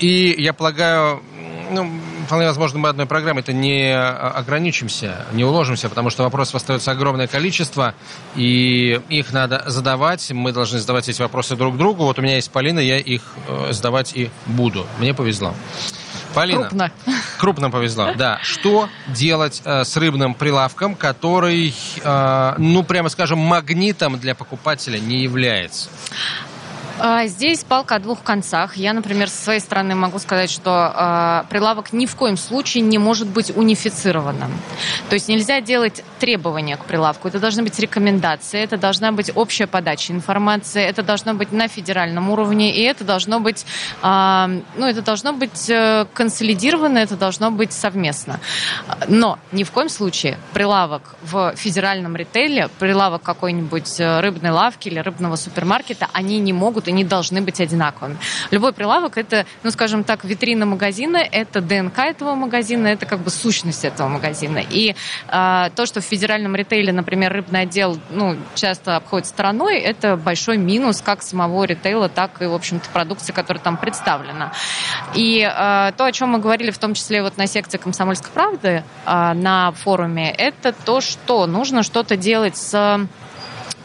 И 0.00 0.34
я 0.36 0.52
полагаю, 0.52 1.22
ну, 1.70 1.88
вполне 2.26 2.46
возможно, 2.46 2.80
мы 2.80 2.88
одной 2.88 3.06
программой 3.06 3.42
это 3.42 3.52
не 3.52 3.96
ограничимся, 3.96 5.26
не 5.32 5.44
уложимся, 5.44 5.88
потому 5.88 6.10
что 6.10 6.24
вопросов 6.24 6.56
остается 6.56 6.90
огромное 6.90 7.28
количество, 7.28 7.94
и 8.34 9.00
их 9.10 9.32
надо 9.32 9.62
задавать. 9.68 10.28
Мы 10.32 10.50
должны 10.50 10.80
задавать 10.80 11.08
эти 11.08 11.22
вопросы 11.22 11.54
друг 11.54 11.76
другу. 11.76 12.02
Вот 12.02 12.18
у 12.18 12.22
меня 12.22 12.34
есть 12.34 12.50
Полина, 12.50 12.80
я 12.80 12.98
их 12.98 13.22
э, 13.46 13.68
задавать 13.70 14.16
и 14.16 14.28
буду. 14.46 14.88
Мне 14.98 15.14
повезло. 15.14 15.54
Полина. 16.34 16.68
Крупно. 16.68 16.92
Крупно 17.38 17.70
повезло, 17.70 18.12
да. 18.16 18.38
Что 18.42 18.88
делать 19.08 19.62
э, 19.64 19.84
с 19.84 19.96
рыбным 19.96 20.34
прилавком, 20.34 20.94
который, 20.94 21.74
э, 22.02 22.54
ну, 22.58 22.82
прямо 22.82 23.08
скажем, 23.08 23.38
магнитом 23.38 24.18
для 24.18 24.34
покупателя 24.34 24.98
не 24.98 25.22
является? 25.22 25.88
А, 27.02 27.26
здесь 27.26 27.64
палка 27.64 27.94
о 27.94 27.98
двух 27.98 28.22
концах. 28.22 28.76
Я, 28.76 28.92
например, 28.92 29.30
со 29.30 29.42
своей 29.44 29.60
стороны 29.60 29.94
могу 29.94 30.18
сказать, 30.18 30.50
что 30.50 30.92
э, 30.94 31.48
прилавок 31.48 31.94
ни 31.94 32.04
в 32.04 32.14
коем 32.14 32.36
случае 32.36 32.82
не 32.82 32.98
может 32.98 33.26
быть 33.26 33.56
унифицированным. 33.56 34.52
То 35.08 35.14
есть 35.14 35.26
нельзя 35.28 35.62
делать 35.62 36.04
требования 36.18 36.76
к 36.76 36.84
прилавку. 36.84 37.28
Это 37.28 37.38
должны 37.38 37.62
быть 37.62 37.78
рекомендации, 37.78 38.60
это 38.60 38.76
должна 38.76 39.12
быть 39.12 39.30
общая 39.34 39.66
подача 39.66 40.12
информации, 40.12 40.82
это 40.82 41.02
должно 41.02 41.32
быть 41.32 41.52
на 41.52 41.68
федеральном 41.68 42.28
уровне, 42.28 42.74
и 42.76 42.82
это 42.82 43.02
должно 43.02 43.40
быть, 43.40 43.64
э, 44.02 44.60
ну, 44.76 44.86
это 44.86 45.00
должно 45.00 45.32
быть 45.32 45.70
э, 45.70 46.04
консолидировано, 46.12 46.98
это 46.98 47.16
должно 47.16 47.50
быть 47.50 47.72
совместно. 47.72 48.40
Но 49.08 49.38
ни 49.52 49.64
в 49.64 49.70
коем 49.70 49.88
случае 49.88 50.36
прилавок 50.52 51.14
в 51.22 51.54
федеральном 51.56 52.14
ритейле, 52.14 52.68
прилавок 52.78 53.22
какой-нибудь 53.22 53.98
э, 54.00 54.20
рыбной 54.20 54.50
лавки 54.50 54.88
или 54.88 54.98
рыбного 54.98 55.36
супермаркета, 55.36 56.06
они 56.12 56.38
не 56.38 56.52
могут 56.52 56.89
и 56.90 56.92
не 56.92 57.04
должны 57.04 57.40
быть 57.40 57.60
одинаковыми. 57.60 58.16
Любой 58.50 58.72
прилавок 58.72 59.16
это, 59.16 59.46
ну, 59.62 59.70
скажем 59.70 60.04
так, 60.04 60.24
витрина 60.24 60.66
магазина, 60.66 61.18
это 61.18 61.60
ДНК 61.60 61.98
этого 61.98 62.34
магазина, 62.34 62.88
это 62.88 63.06
как 63.06 63.20
бы 63.20 63.30
сущность 63.30 63.84
этого 63.84 64.08
магазина. 64.08 64.58
И 64.58 64.94
э, 65.28 65.70
то, 65.74 65.86
что 65.86 66.00
в 66.00 66.04
федеральном 66.04 66.56
ритейле, 66.56 66.92
например, 66.92 67.32
рыбный 67.32 67.62
отдел, 67.62 67.98
ну, 68.10 68.36
часто 68.54 68.96
обходит 68.96 69.26
стороной, 69.26 69.78
это 69.78 70.16
большой 70.16 70.58
минус 70.58 71.00
как 71.00 71.22
самого 71.22 71.64
ритейла, 71.64 72.08
так 72.08 72.42
и, 72.42 72.46
в 72.46 72.54
общем-то, 72.54 72.88
продукции, 72.90 73.32
которая 73.32 73.62
там 73.62 73.76
представлена. 73.76 74.52
И 75.14 75.40
э, 75.40 75.92
то, 75.96 76.04
о 76.04 76.12
чем 76.12 76.30
мы 76.30 76.38
говорили, 76.38 76.70
в 76.70 76.78
том 76.78 76.94
числе 76.94 77.22
вот 77.22 77.36
на 77.36 77.46
секции 77.46 77.78
«Комсомольской 77.78 78.30
правды» 78.32 78.82
э, 79.06 79.32
на 79.34 79.70
форуме, 79.72 80.30
это 80.32 80.72
то, 80.72 81.00
что 81.00 81.46
нужно 81.46 81.82
что-то 81.84 82.16
делать 82.16 82.56
с 82.56 83.06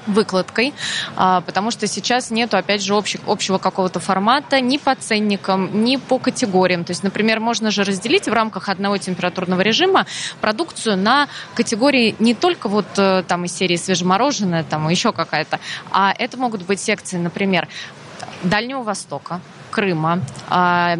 выкладкой, 0.07 0.73
а, 1.15 1.41
потому 1.41 1.71
что 1.71 1.87
сейчас 1.87 2.31
нету, 2.31 2.57
опять 2.57 2.83
же, 2.83 2.93
общих, 2.95 3.21
общего 3.27 3.57
какого-то 3.57 3.99
формата 3.99 4.59
ни 4.61 4.77
по 4.77 4.95
ценникам, 4.95 5.83
ни 5.83 5.97
по 5.97 6.19
категориям. 6.19 6.83
То 6.83 6.91
есть, 6.91 7.03
например, 7.03 7.39
можно 7.39 7.71
же 7.71 7.83
разделить 7.83 8.27
в 8.27 8.33
рамках 8.33 8.69
одного 8.69 8.97
температурного 8.97 9.61
режима 9.61 10.05
продукцию 10.41 10.97
на 10.97 11.27
категории 11.55 12.15
не 12.19 12.33
только 12.33 12.69
вот 12.69 12.87
э, 12.97 13.23
там 13.27 13.45
из 13.45 13.53
серии 13.53 13.75
свежемороженое, 13.75 14.63
там 14.63 14.87
еще 14.89 15.11
какая-то, 15.11 15.59
а 15.91 16.13
это 16.17 16.37
могут 16.37 16.63
быть 16.63 16.79
секции, 16.79 17.17
например, 17.17 17.67
Дальнего 18.43 18.83
Востока, 18.83 19.41
Крыма, 19.71 20.21
а, 20.49 20.97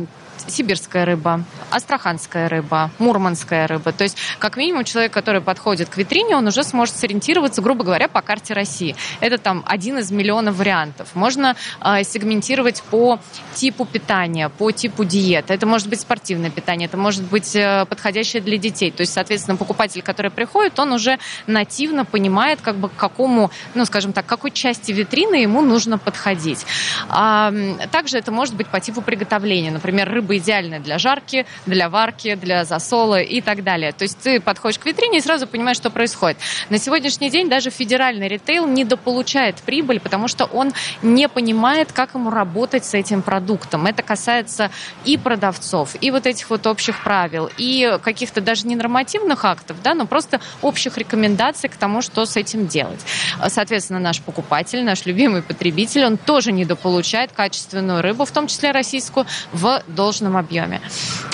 сибирская 0.48 1.06
рыба, 1.06 1.44
астраханская 1.72 2.50
рыба, 2.50 2.92
мурманская 3.00 3.68
рыба. 3.68 3.92
То 3.92 4.04
есть, 4.04 4.18
как 4.40 4.58
минимум, 4.58 4.84
человек, 4.84 5.12
который 5.12 5.42
подходит 5.42 5.90
к 5.90 5.98
витрине, 5.98 6.36
он 6.36 6.48
уже 6.48 6.64
сможет 6.64 6.96
сориентироваться, 6.96 7.62
грубо 7.62 7.84
говоря, 7.84 8.08
по 8.08 8.22
карте 8.22 8.54
России. 8.54 8.96
Это 9.20 9.38
там 9.38 9.64
один 9.66 9.98
из 10.00 10.12
миллионов 10.12 10.58
вариантов. 10.58 11.10
Можно 11.14 11.56
э, 11.82 12.04
сегментировать 12.04 12.84
по 12.84 13.20
типу 13.54 13.86
питания, 13.86 14.50
по 14.50 14.72
типу 14.72 15.04
диеты. 15.04 15.54
Это 15.54 15.66
может 15.66 15.90
быть 15.90 16.02
спортивное 16.02 16.50
питание, 16.50 16.88
это 16.88 16.98
может 16.98 17.24
быть 17.24 17.56
э, 17.56 17.86
подходящее 17.86 18.42
для 18.42 18.58
детей. 18.58 18.92
То 18.92 19.02
есть, 19.02 19.14
соответственно, 19.14 19.58
покупатель, 19.58 20.02
который 20.02 20.32
приходит, 20.32 20.80
он 20.80 20.94
уже 20.94 21.20
нативно 21.48 22.06
понимает, 22.06 22.62
как 22.62 22.76
бы 22.76 22.90
к 22.90 22.96
какому, 22.96 23.52
ну, 23.74 23.86
скажем 23.86 24.14
так, 24.14 24.26
какой 24.26 24.52
части 24.52 24.92
витрины 24.92 25.36
ему 25.36 25.62
нужно 25.62 25.98
подходить. 25.98 26.66
А, 27.10 27.54
также 27.92 28.18
это 28.18 28.32
может 28.32 28.56
быть 28.56 28.68
по 28.68 28.80
типу 28.80 29.02
приготовления. 29.02 29.72
Например, 29.72 30.10
рыба 30.10 30.25
рыба 30.26 30.38
идеальная 30.38 30.80
для 30.80 30.98
жарки, 30.98 31.46
для 31.66 31.90
варки, 31.90 32.36
для 32.36 32.66
засола 32.66 33.22
и 33.22 33.42
так 33.42 33.64
далее. 33.64 33.92
То 33.92 34.04
есть 34.04 34.18
ты 34.18 34.40
подходишь 34.40 34.80
к 34.80 34.86
витрине 34.86 35.20
и 35.20 35.22
сразу 35.22 35.48
понимаешь, 35.48 35.78
что 35.78 35.90
происходит. 35.90 36.38
На 36.70 36.80
сегодняшний 36.80 37.30
день 37.30 37.48
даже 37.48 37.70
федеральный 37.70 38.28
ритейл 38.28 38.68
недополучает 38.68 39.58
прибыль, 39.58 40.00
потому 40.00 40.28
что 40.28 40.46
он 40.46 40.74
не 41.04 41.30
понимает, 41.30 41.92
как 41.92 42.16
ему 42.16 42.32
работать 42.32 42.86
с 42.86 42.94
этим 42.94 43.22
продуктом. 43.22 43.86
Это 43.86 44.02
касается 44.02 44.72
и 45.06 45.18
продавцов, 45.18 45.96
и 46.02 46.12
вот 46.12 46.26
этих 46.26 46.50
вот 46.50 46.66
общих 46.66 47.04
правил, 47.04 47.50
и 47.58 48.00
каких-то 48.02 48.42
даже 48.42 48.68
не 48.68 48.76
нормативных 48.76 49.46
актов, 49.46 49.78
да, 49.84 49.94
но 49.94 50.08
просто 50.08 50.40
общих 50.62 50.98
рекомендаций 50.98 51.70
к 51.70 51.76
тому, 51.76 52.02
что 52.02 52.26
с 52.26 52.36
этим 52.36 52.68
делать. 52.68 53.00
Соответственно, 53.48 54.00
наш 54.00 54.22
покупатель, 54.22 54.84
наш 54.84 55.06
любимый 55.06 55.42
потребитель, 55.42 56.06
он 56.06 56.18
тоже 56.18 56.52
недополучает 56.52 57.32
качественную 57.32 58.02
рыбу, 58.02 58.26
в 58.26 58.32
том 58.32 58.48
числе 58.48 58.72
российскую, 58.72 59.28
в 59.54 59.84
должном 59.88 60.15
объеме. 60.38 60.82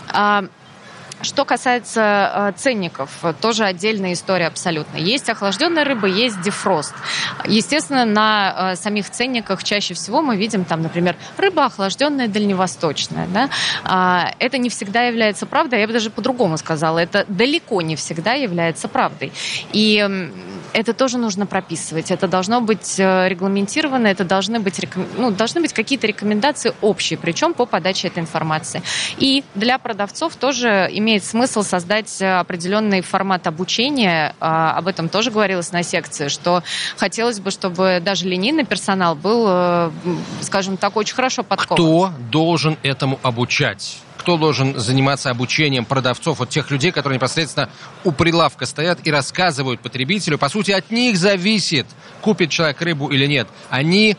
А, 0.10 0.46
что 1.24 1.46
касается 1.46 2.32
э, 2.34 2.54
ценников, 2.58 3.12
тоже 3.42 3.66
отдельная 3.66 4.14
история 4.14 4.48
абсолютно. 4.48 4.98
Есть 4.98 5.30
охлажденная 5.30 5.84
рыба, 5.84 6.08
есть 6.08 6.42
дефрост. 6.42 6.94
Естественно, 7.46 8.06
на 8.06 8.72
э, 8.72 8.76
самих 8.76 9.10
ценниках 9.10 9.64
чаще 9.64 9.94
всего 9.94 10.22
мы 10.22 10.36
видим 10.36 10.66
там, 10.66 10.82
например, 10.82 11.16
рыба 11.38 11.66
охлажденная 11.66 12.28
дальневосточная. 12.28 13.28
Да? 13.28 13.50
А, 13.84 14.32
это 14.40 14.58
не 14.58 14.70
всегда 14.70 15.04
является 15.04 15.46
правдой, 15.46 15.82
я 15.82 15.88
бы 15.88 15.94
даже 15.94 16.10
по-другому 16.10 16.58
сказала, 16.58 17.00
это 17.00 17.26
далеко 17.28 17.82
не 17.82 17.96
всегда 17.96 18.34
является 18.34 18.88
правдой. 18.88 19.32
И 19.74 20.32
это 20.74 20.94
тоже 20.94 21.18
нужно 21.18 21.46
прописывать. 21.46 22.12
Это 22.12 22.28
должно 22.28 22.62
быть 22.62 23.00
э, 23.00 23.28
регламентировано, 23.28 24.08
это 24.08 24.24
должны 24.24 24.60
быть, 24.60 24.80
ну, 25.18 25.32
должны 25.32 25.62
быть 25.62 25.74
какие-то 25.74 26.08
рекомендации 26.08 26.74
общие, 26.82 27.18
причем 27.18 27.54
по 27.54 27.66
подаче 27.66 28.08
этой 28.08 28.20
информации. 28.20 28.82
И 29.18 29.44
для 29.56 29.78
продавцов 29.78 30.36
тоже 30.36 30.90
имеет 30.92 31.24
смысл 31.24 31.64
создать 31.64 32.22
э, 32.22 32.40
определенный 32.40 33.02
формат 33.02 33.48
обучения. 33.48 34.36
А, 34.40 34.74
об 34.78 34.88
этом 34.88 35.10
тоже 35.10 35.32
говорилось 35.32 35.72
на 35.72 35.84
секции, 35.84 36.28
что 36.28 36.64
хотелось 36.98 37.40
бы, 37.40 37.52
чтобы 37.52 38.02
даже 38.04 38.28
линейный 38.28 38.66
персонал 38.66 39.16
был, 39.16 39.46
э, 39.48 39.92
скажем 40.42 40.78
так, 40.78 40.96
очень 40.96 41.16
хорошо 41.16 41.44
подкован. 41.44 41.76
Кто 41.76 42.14
должен 42.32 42.78
этому 42.84 43.20
обучать? 43.24 44.02
Кто 44.22 44.38
должен 44.38 44.80
заниматься 44.80 45.32
обучением 45.32 45.84
продавцов, 45.84 46.38
вот 46.38 46.50
тех 46.50 46.70
людей, 46.70 46.92
которые 46.92 47.18
непосредственно 47.18 47.72
у 48.04 48.12
прилавка 48.12 48.68
стоят 48.68 49.00
и 49.04 49.10
рассказывают 49.10 49.82
потребителю. 49.82 50.38
По 50.38 50.48
сути, 50.48 50.70
от 50.70 50.92
них 50.92 51.18
зависит, 51.18 51.88
купит 52.22 52.52
человек 52.52 52.80
рыбу 52.84 53.08
или 53.08 53.26
нет. 53.26 53.48
Они 53.72 54.16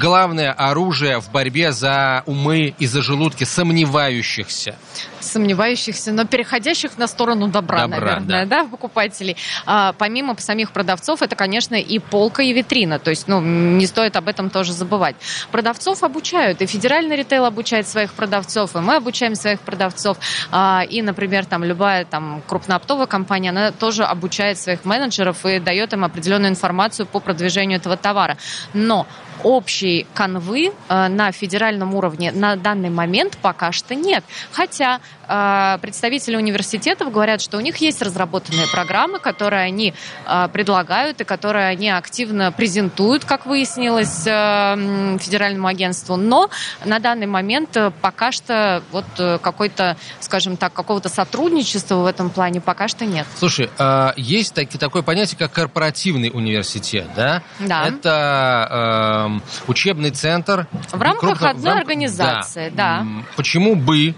главное 0.00 0.52
оружие 0.52 1.20
в 1.20 1.30
борьбе 1.30 1.72
за 1.72 2.22
умы 2.26 2.74
и 2.78 2.86
за 2.86 3.02
желудки 3.02 3.44
сомневающихся 3.44 4.76
сомневающихся, 5.22 6.12
но 6.12 6.26
переходящих 6.26 6.98
на 6.98 7.06
сторону 7.06 7.48
добра, 7.48 7.82
добра 7.82 7.98
наверное, 7.98 8.46
да. 8.46 8.62
да, 8.62 8.68
покупателей. 8.68 9.36
А, 9.66 9.92
помимо 9.92 10.36
самих 10.38 10.72
продавцов, 10.72 11.22
это, 11.22 11.36
конечно, 11.36 11.74
и 11.74 11.98
полка, 11.98 12.42
и 12.42 12.52
витрина. 12.52 12.98
То 12.98 13.10
есть, 13.10 13.28
ну, 13.28 13.40
не 13.40 13.86
стоит 13.86 14.16
об 14.16 14.28
этом 14.28 14.50
тоже 14.50 14.72
забывать. 14.72 15.16
Продавцов 15.50 16.02
обучают, 16.02 16.60
и 16.60 16.66
федеральный 16.66 17.16
ритейл 17.16 17.44
обучает 17.44 17.88
своих 17.88 18.12
продавцов, 18.12 18.76
и 18.76 18.80
мы 18.80 18.96
обучаем 18.96 19.34
своих 19.34 19.60
продавцов. 19.60 20.18
А, 20.50 20.82
и, 20.88 21.02
например, 21.02 21.46
там 21.46 21.64
любая 21.64 22.04
там 22.04 22.42
крупнооптовая 22.46 23.06
компания, 23.06 23.50
она 23.50 23.70
тоже 23.70 24.04
обучает 24.04 24.58
своих 24.58 24.84
менеджеров 24.84 25.44
и 25.46 25.58
дает 25.58 25.92
им 25.92 26.04
определенную 26.04 26.50
информацию 26.50 27.06
по 27.06 27.20
продвижению 27.20 27.78
этого 27.78 27.96
товара. 27.96 28.36
Но 28.74 29.06
общей 29.44 30.06
канвы 30.14 30.72
э, 30.88 31.08
на 31.08 31.32
федеральном 31.32 31.94
уровне 31.94 32.32
на 32.32 32.56
данный 32.56 32.90
момент 32.90 33.38
пока 33.40 33.72
что 33.72 33.94
нет. 33.94 34.24
Хотя 34.52 35.00
э, 35.28 35.78
представители 35.80 36.36
университетов 36.36 37.12
говорят, 37.12 37.40
что 37.40 37.56
у 37.56 37.60
них 37.60 37.76
есть 37.78 38.02
разработанные 38.02 38.66
программы, 38.68 39.18
которые 39.18 39.62
они 39.62 39.94
э, 40.26 40.48
предлагают 40.52 41.20
и 41.20 41.24
которые 41.24 41.66
они 41.66 41.90
активно 41.90 42.52
презентуют, 42.52 43.24
как 43.24 43.46
выяснилось, 43.46 44.22
федеральному 44.22 45.68
агентству. 45.68 46.16
Но 46.16 46.50
на 46.84 46.98
данный 46.98 47.26
момент 47.26 47.76
пока 48.00 48.32
что 48.32 48.82
вот 48.90 49.04
какой-то, 49.16 49.96
скажем 50.20 50.56
так, 50.56 50.72
какого-то 50.72 51.08
сотрудничества 51.08 51.96
в 51.96 52.06
этом 52.06 52.30
плане 52.30 52.60
пока 52.60 52.88
что 52.88 53.04
нет. 53.04 53.26
Слушай, 53.38 53.70
есть 54.16 54.54
такое 54.78 55.02
понятие, 55.02 55.38
как 55.38 55.52
корпоративный 55.52 56.30
университет, 56.32 57.06
да? 57.14 57.42
Да. 57.58 57.86
Это 57.86 59.31
учебный 59.66 60.10
центр. 60.10 60.66
В 60.90 61.00
рамках 61.00 61.42
одной 61.42 61.78
организации, 61.78 62.70
да. 62.70 63.06
Почему 63.36 63.76
бы 63.76 64.14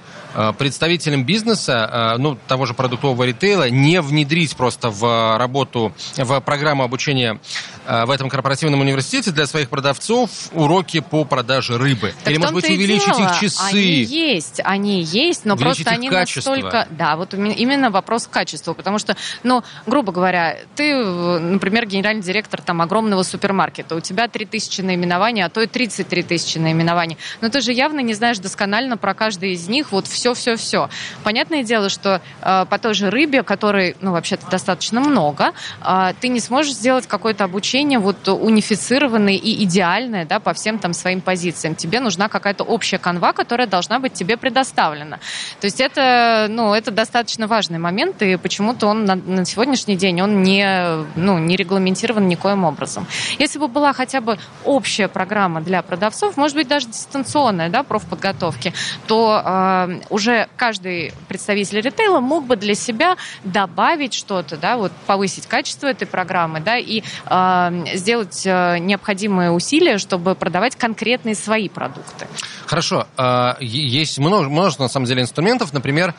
представителям 0.59 1.25
бизнеса, 1.25 2.15
э, 2.17 2.19
ну, 2.19 2.37
того 2.49 2.67
же 2.67 2.75
продуктового 2.75 3.25
ритейла, 3.25 3.71
не 3.71 4.01
внедрить 4.01 4.57
просто 4.57 4.91
в 4.91 5.39
работу, 5.39 5.93
в 6.17 6.41
программу 6.41 6.83
обучения 6.83 7.41
э, 7.87 8.05
в 8.05 8.11
этом 8.11 8.29
корпоративном 8.29 8.81
университете 8.81 9.31
для 9.31 9.47
своих 9.47 9.69
продавцов 9.69 10.31
уроки 10.53 11.01
по 11.01 11.25
продаже 11.25 11.79
рыбы? 11.79 12.15
Так 12.25 12.33
Или, 12.33 12.39
может 12.39 12.55
быть, 12.55 12.69
увеличить 12.69 13.17
дело. 13.17 13.31
их 13.31 13.41
часы? 13.41 13.61
Они 13.71 14.03
есть, 14.03 14.61
они 14.65 15.03
есть, 15.03 15.45
но 15.45 15.57
просто 15.57 15.91
они 15.91 16.09
качество. 16.09 16.51
настолько... 16.51 16.89
Да, 16.91 17.17
вот 17.17 17.35
именно 17.35 17.91
вопрос 17.91 18.27
качества, 18.27 18.75
потому 18.75 18.99
что, 18.99 19.17
ну, 19.43 19.63
грубо 19.87 20.13
говоря, 20.13 20.57
ты, 20.75 20.95
например, 20.95 21.87
генеральный 21.87 22.23
директор 22.23 22.63
там 22.63 22.81
огромного 22.81 23.23
супермаркета, 23.23 23.95
у 23.97 24.01
тебя 24.01 24.29
3000 24.29 24.81
наименований, 24.81 25.43
а 25.43 25.49
то 25.49 25.61
и 25.61 25.67
33 25.67 26.23
тысячи 26.23 26.59
наименований, 26.59 27.19
но 27.41 27.49
ты 27.49 27.61
же 27.61 27.73
явно 27.73 28.01
не 28.01 28.15
знаешь 28.15 28.39
досконально 28.39 28.97
про 28.97 29.15
каждый 29.15 29.53
из 29.53 29.69
них 29.69 29.93
вот 29.93 30.07
все 30.07 30.24
все-все-все. 30.33 30.89
Понятное 31.23 31.63
дело, 31.63 31.91
что 31.91 32.23
э, 32.41 32.67
по 32.69 32.79
той 32.79 32.95
же 32.95 33.11
рыбе, 33.11 33.43
которой, 33.43 33.95
ну, 34.01 34.13
вообще-то 34.13 34.49
достаточно 34.51 35.01
много, 35.01 35.53
э, 35.85 36.15
ты 36.21 36.29
не 36.29 36.41
сможешь 36.41 36.73
сделать 36.73 37.07
какое-то 37.07 37.45
обучение 37.45 37.99
вот 37.99 38.27
унифицированное 38.29 39.35
и 39.35 39.65
идеальное, 39.65 40.25
да, 40.25 40.41
по 40.41 40.55
всем 40.55 40.79
там 40.79 40.95
своим 40.95 41.21
позициям. 41.21 41.75
Тебе 41.75 42.01
нужна 42.01 42.29
какая-то 42.29 42.65
общая 42.65 42.99
канва, 42.99 43.33
которая 43.33 43.67
должна 43.67 43.99
быть 43.99 44.15
тебе 44.15 44.37
предоставлена. 44.37 45.19
То 45.61 45.67
есть 45.67 45.81
это, 45.81 46.47
ну, 46.49 46.73
это 46.73 46.91
достаточно 46.91 47.47
важный 47.47 47.79
момент, 47.79 48.23
и 48.23 48.37
почему-то 48.37 48.87
он 48.87 49.05
на, 49.05 49.17
на 49.17 49.45
сегодняшний 49.45 49.97
день, 49.97 50.23
он 50.23 50.43
не, 50.43 51.05
ну, 51.17 51.39
не 51.39 51.57
регламентирован 51.57 52.27
никоим 52.27 52.65
образом. 52.65 53.07
Если 53.39 53.59
бы 53.59 53.69
была 53.69 53.93
хотя 53.93 54.21
бы 54.21 54.39
общая 54.65 55.09
программа 55.09 55.61
для 55.61 55.83
продавцов, 55.83 56.37
может 56.37 56.57
быть, 56.57 56.69
даже 56.69 56.87
дистанционная, 56.87 57.69
да, 57.69 57.83
профподготовки, 57.83 58.73
то 59.07 59.43
э, 59.45 60.01
уже 60.15 60.49
каждый 60.57 61.13
представитель 61.27 61.81
ритейла 61.81 62.21
мог 62.21 62.47
бы 62.47 62.55
для 62.55 62.77
себя 62.77 63.17
добавить 63.43 64.15
что-то, 64.15 64.57
да, 64.57 64.77
вот 64.77 64.93
повысить 65.07 65.47
качество 65.47 65.89
этой 65.89 66.07
программы, 66.07 66.61
да, 66.61 66.79
и 66.79 67.03
э, 67.27 67.85
сделать 67.95 68.45
необходимые 68.45 69.51
усилия, 69.51 69.99
чтобы 69.99 70.37
продавать 70.37 70.77
конкретные 70.77 71.35
свои 71.35 71.69
продукты. 71.69 72.29
Хорошо. 72.67 73.09
Э, 73.19 73.55
есть 73.61 74.19
множество, 74.19 74.85
на 74.85 74.89
самом 74.89 75.07
деле, 75.07 75.23
инструментов. 75.23 75.73
Например, 75.73 76.15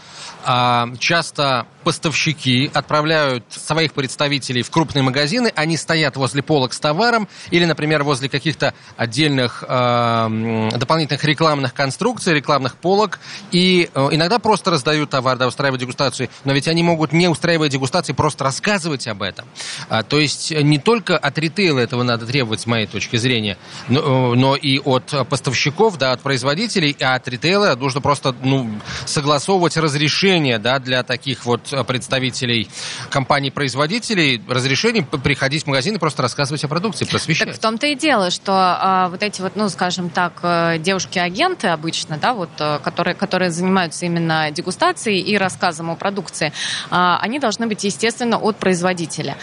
э, 0.46 0.86
часто 1.00 1.66
поставщики 1.86 2.72
отправляют 2.74 3.46
своих 3.50 3.94
представителей 3.94 4.64
в 4.64 4.72
крупные 4.72 5.04
магазины, 5.04 5.54
они 5.56 5.78
стоят 5.78 6.18
возле 6.18 6.42
полок 6.42 6.74
с 6.74 6.80
товаром 6.80 7.30
или, 7.52 7.64
например, 7.64 8.04
возле 8.04 8.28
каких-то 8.28 8.74
отдельных 8.98 9.64
э, 9.66 10.70
дополнительных 10.76 11.24
рекламных 11.24 11.76
конструкций, 11.76 12.34
рекламных 12.34 12.76
полок, 12.76 13.20
и 13.52 13.90
э, 13.94 14.08
иногда 14.12 14.40
просто 14.40 14.72
раздают 14.72 15.12
товар, 15.12 15.38
да, 15.38 15.48
устраивают 15.48 15.80
дегустацию, 15.80 16.28
но 16.44 16.54
ведь 16.54 16.68
они 16.68 16.82
могут, 16.82 17.14
не 17.14 17.28
устраивая 17.28 17.70
дегустации, 17.70 18.14
просто 18.14 18.44
рассказывать 18.44 19.08
об 19.08 19.22
этом. 19.22 19.46
А, 19.88 20.02
то 20.02 20.20
есть 20.20 20.52
не 20.52 20.80
только 20.80 21.18
от 21.18 21.38
ритейла 21.38 21.80
этого 21.80 22.02
надо 22.02 22.26
требовать, 22.26 22.62
с 22.62 22.66
моей 22.66 22.88
точки 22.88 23.18
зрения, 23.18 23.60
но, 23.88 24.34
э, 24.34 24.36
но 24.36 24.56
и 24.56 24.80
от 24.80 25.14
поставщиков, 25.30 26.00
да, 26.00 26.14
от 26.14 26.22
производителей, 26.22 26.98
а 27.00 27.14
от 27.14 27.28
ритейла 27.28 27.76
нужно 27.76 28.02
просто 28.02 28.36
ну, 28.42 28.72
согласовывать 29.06 29.78
разрешение 29.78 30.58
да, 30.58 30.80
для 30.80 31.04
таких 31.04 31.46
вот 31.46 31.75
представителей 31.84 32.70
компаний-производителей 33.10 34.42
разрешение 34.48 35.04
приходить 35.04 35.64
в 35.64 35.68
магазин 35.68 35.96
и 35.96 35.98
просто 35.98 36.22
рассказывать 36.22 36.64
о 36.64 36.68
продукции, 36.68 37.06
просвещать. 37.06 37.48
Так 37.48 37.58
в 37.58 37.60
том-то 37.60 37.88
и 37.88 37.96
дело, 37.96 38.32
что 38.32 38.54
а, 38.54 39.10
вот 39.10 39.24
эти 39.24 39.42
вот, 39.42 39.56
ну, 39.56 39.70
скажем 39.70 40.10
так, 40.10 40.40
э, 40.44 40.78
девушки-агенты 40.80 41.68
обычно, 41.68 42.18
да, 42.18 42.34
вот, 42.34 42.50
э, 42.60 42.80
которые, 42.84 43.16
которые 43.16 43.52
занимаются 43.52 44.06
именно 44.06 44.52
дегустацией 44.52 45.22
и 45.22 45.38
рассказом 45.38 45.90
о 45.90 45.96
продукции, 45.96 46.54
а, 46.90 47.20
они 47.22 47.40
должны 47.40 47.68
быть, 47.68 47.84
естественно, 47.84 48.38
от 48.38 48.58
производителя. 48.58 49.38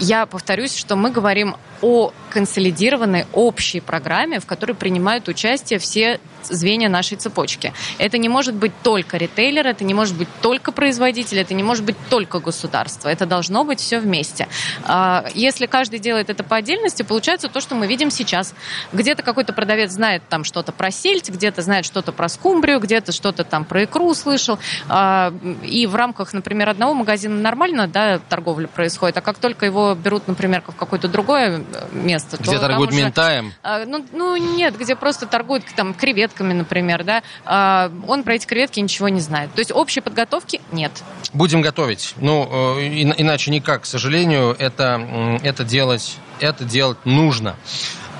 Я 0.00 0.26
повторюсь, 0.26 0.76
что 0.76 0.96
мы 0.96 1.10
говорим 1.10 1.56
о 1.80 2.12
консолидированной 2.30 3.26
общей 3.32 3.80
программе, 3.80 4.40
в 4.40 4.46
которой 4.46 4.72
принимают 4.72 5.28
участие 5.28 5.78
все 5.78 6.18
звенья 6.46 6.88
нашей 6.88 7.16
цепочки. 7.16 7.72
Это 7.98 8.18
не 8.18 8.28
может 8.28 8.54
быть 8.54 8.72
только 8.82 9.16
ритейлер, 9.16 9.66
это 9.66 9.84
не 9.84 9.94
может 9.94 10.16
быть 10.16 10.28
только 10.40 10.72
производитель, 10.72 11.38
это 11.38 11.54
не 11.54 11.62
может 11.62 11.84
быть 11.84 11.96
только 12.08 12.40
государство. 12.40 13.08
Это 13.08 13.26
должно 13.26 13.64
быть 13.64 13.80
все 13.80 13.98
вместе. 13.98 14.48
А, 14.84 15.24
если 15.34 15.66
каждый 15.66 15.98
делает 15.98 16.30
это 16.30 16.44
по 16.44 16.56
отдельности, 16.56 17.02
получается 17.02 17.48
то, 17.48 17.60
что 17.60 17.74
мы 17.74 17.86
видим 17.86 18.10
сейчас. 18.10 18.54
Где-то 18.92 19.22
какой-то 19.22 19.52
продавец 19.52 19.92
знает 19.92 20.22
там 20.28 20.44
что-то 20.44 20.72
про 20.72 20.90
сельдь, 20.90 21.28
где-то 21.28 21.62
знает 21.62 21.84
что-то 21.84 22.12
про 22.12 22.28
скумбрию, 22.28 22.80
где-то 22.80 23.12
что-то 23.12 23.44
там 23.44 23.64
про 23.64 23.84
икру 23.84 24.06
услышал. 24.06 24.58
А, 24.88 25.32
и 25.62 25.86
в 25.86 25.94
рамках, 25.94 26.32
например, 26.32 26.68
одного 26.68 26.94
магазина 26.94 27.36
нормально 27.36 27.86
да, 27.86 28.18
торговля 28.18 28.66
происходит, 28.66 29.16
а 29.16 29.20
как 29.20 29.38
только 29.38 29.66
его 29.66 29.94
берут, 29.94 30.28
например, 30.28 30.62
в 30.66 30.74
какое-то 30.74 31.08
другое 31.08 31.64
место, 31.92 32.36
где 32.38 32.58
торгуют 32.58 32.90
уже, 32.90 33.04
ментаем? 33.04 33.52
А, 33.62 33.84
ну, 33.84 34.04
ну, 34.12 34.36
нет, 34.36 34.76
где 34.78 34.96
просто 34.96 35.26
торгуют 35.26 35.64
там 35.76 35.94
креветками, 36.42 36.52
например, 36.52 37.04
да, 37.04 37.90
он 38.06 38.24
про 38.24 38.34
эти 38.34 38.46
креветки 38.46 38.80
ничего 38.80 39.08
не 39.08 39.20
знает. 39.20 39.52
То 39.54 39.60
есть 39.60 39.72
общей 39.72 40.00
подготовки 40.00 40.60
нет. 40.72 40.92
Будем 41.32 41.62
готовить. 41.62 42.14
Ну, 42.18 42.78
э, 42.78 43.02
иначе 43.16 43.50
никак, 43.50 43.82
к 43.82 43.86
сожалению, 43.86 44.54
это, 44.58 45.38
это 45.42 45.64
делать, 45.64 46.16
это 46.40 46.64
делать 46.64 46.98
нужно. 47.04 47.56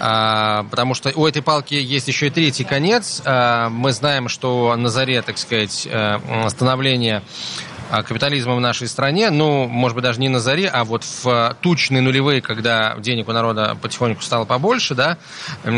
А, 0.04 0.64
потому 0.70 0.94
что 0.94 1.12
у 1.14 1.26
этой 1.26 1.42
палки 1.42 1.74
есть 1.74 2.08
еще 2.08 2.26
и 2.26 2.30
третий 2.30 2.64
конец. 2.64 3.22
А, 3.24 3.68
мы 3.68 3.92
знаем, 3.92 4.28
что 4.28 4.74
на 4.76 4.88
заре, 4.88 5.22
так 5.22 5.38
сказать, 5.38 5.86
э, 5.88 6.48
становления 6.48 7.18
а, 7.18 7.71
капитализма 8.02 8.54
в 8.54 8.60
нашей 8.60 8.88
стране, 8.88 9.30
ну, 9.30 9.66
может 9.66 9.94
быть, 9.94 10.04
даже 10.04 10.20
не 10.20 10.28
на 10.28 10.40
заре, 10.40 10.68
а 10.68 10.84
вот 10.84 11.04
в 11.04 11.56
тучные 11.60 12.00
нулевые, 12.00 12.40
когда 12.40 12.96
денег 12.98 13.28
у 13.28 13.32
народа 13.32 13.76
потихоньку 13.80 14.22
стало 14.22 14.44
побольше, 14.46 14.94
да, 14.94 15.18
э, 15.64 15.70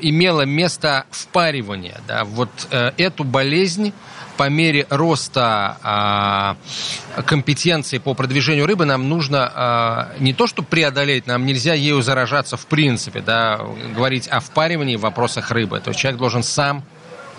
имело 0.00 0.42
место 0.42 1.04
впаривание, 1.10 2.00
да, 2.06 2.24
вот 2.24 2.50
эту 2.70 3.24
болезнь 3.24 3.92
по 4.38 4.48
мере 4.48 4.86
роста 4.88 5.76
а, 5.82 6.56
компетенции 7.26 7.98
по 7.98 8.14
продвижению 8.14 8.66
рыбы 8.66 8.84
нам 8.84 9.08
нужно 9.08 9.52
а, 9.52 10.12
не 10.20 10.32
то, 10.32 10.46
что 10.46 10.62
преодолеть, 10.62 11.26
нам 11.26 11.44
нельзя 11.44 11.74
ею 11.74 12.00
заражаться 12.02 12.56
в 12.56 12.66
принципе, 12.66 13.20
да, 13.20 13.60
говорить 13.94 14.28
о 14.28 14.38
впаривании 14.38 14.94
в 14.94 15.00
вопросах 15.00 15.50
рыбы. 15.50 15.80
То 15.80 15.90
есть 15.90 16.00
человек 16.00 16.20
должен 16.20 16.44
сам 16.44 16.84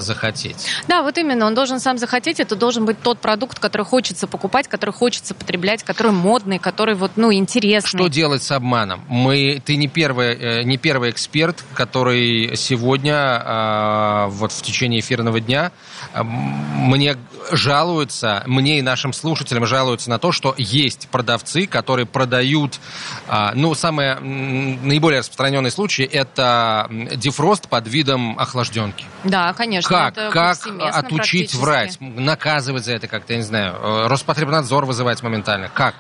захотеть. 0.02 0.68
Да, 0.88 1.04
вот 1.04 1.18
именно, 1.18 1.46
он 1.46 1.56
должен 1.56 1.80
сам 1.80 1.98
захотеть, 1.98 2.40
это 2.40 2.56
должен 2.56 2.86
быть 2.86 3.02
тот 3.02 3.20
продукт, 3.20 3.60
который 3.60 3.84
хочется 3.86 4.28
покупать, 4.28 4.68
который 4.68 4.92
хочется 4.92 5.34
потреблять, 5.34 5.84
который 5.84 6.12
модный, 6.12 6.60
который 6.60 6.96
вот, 6.96 7.12
ну, 7.16 7.32
интересный. 7.34 8.00
Что 8.00 8.08
делать 8.08 8.44
с 8.44 8.52
обманом? 8.52 9.04
Мы, 9.08 9.62
ты 9.64 9.76
не 9.76 9.88
первый, 9.88 10.36
э, 10.36 10.64
не 10.64 10.78
первый 10.78 11.12
эксперт, 11.12 11.64
который 11.74 12.56
сегодня, 12.56 13.16
а, 13.16 14.28
вот 14.28 14.52
в 14.52 14.62
течение 14.62 15.00
эфирного 15.00 15.40
дня, 15.40 15.72
а, 16.14 16.24
мне 16.24 17.18
жалуются, 17.52 18.44
мне 18.46 18.80
и 18.80 18.82
нашим 18.82 19.14
слушателям 19.14 19.66
жалуются 19.66 20.10
на 20.10 20.20
то, 20.20 20.32
что 20.32 20.54
есть 20.58 21.08
продавцы, 21.10 21.68
которые 21.68 22.06
продают, 22.06 22.80
а, 23.28 23.54
ну, 23.56 23.74
самый 23.74 24.20
наиболее 24.20 25.20
распространенный 25.20 25.72
случай– 25.72 26.04
это 26.12 26.88
дефрост 26.90 27.68
под 27.68 27.88
видом 27.88 28.38
охлажденки. 28.38 29.06
Да, 29.24 29.54
конечно 29.54 29.89
как, 29.90 30.16
как 30.32 30.58
отучить 30.94 31.54
врать? 31.56 31.98
Наказывать 32.00 32.86
за 32.86 32.94
это 32.94 33.08
как-то, 33.08 33.34
я 33.34 33.38
не 33.38 33.44
знаю. 33.44 33.76
Э, 33.76 34.08
Роспотребнадзор 34.08 34.86
вызывать 34.86 35.22
моментально. 35.24 35.70
Как? 35.70 35.96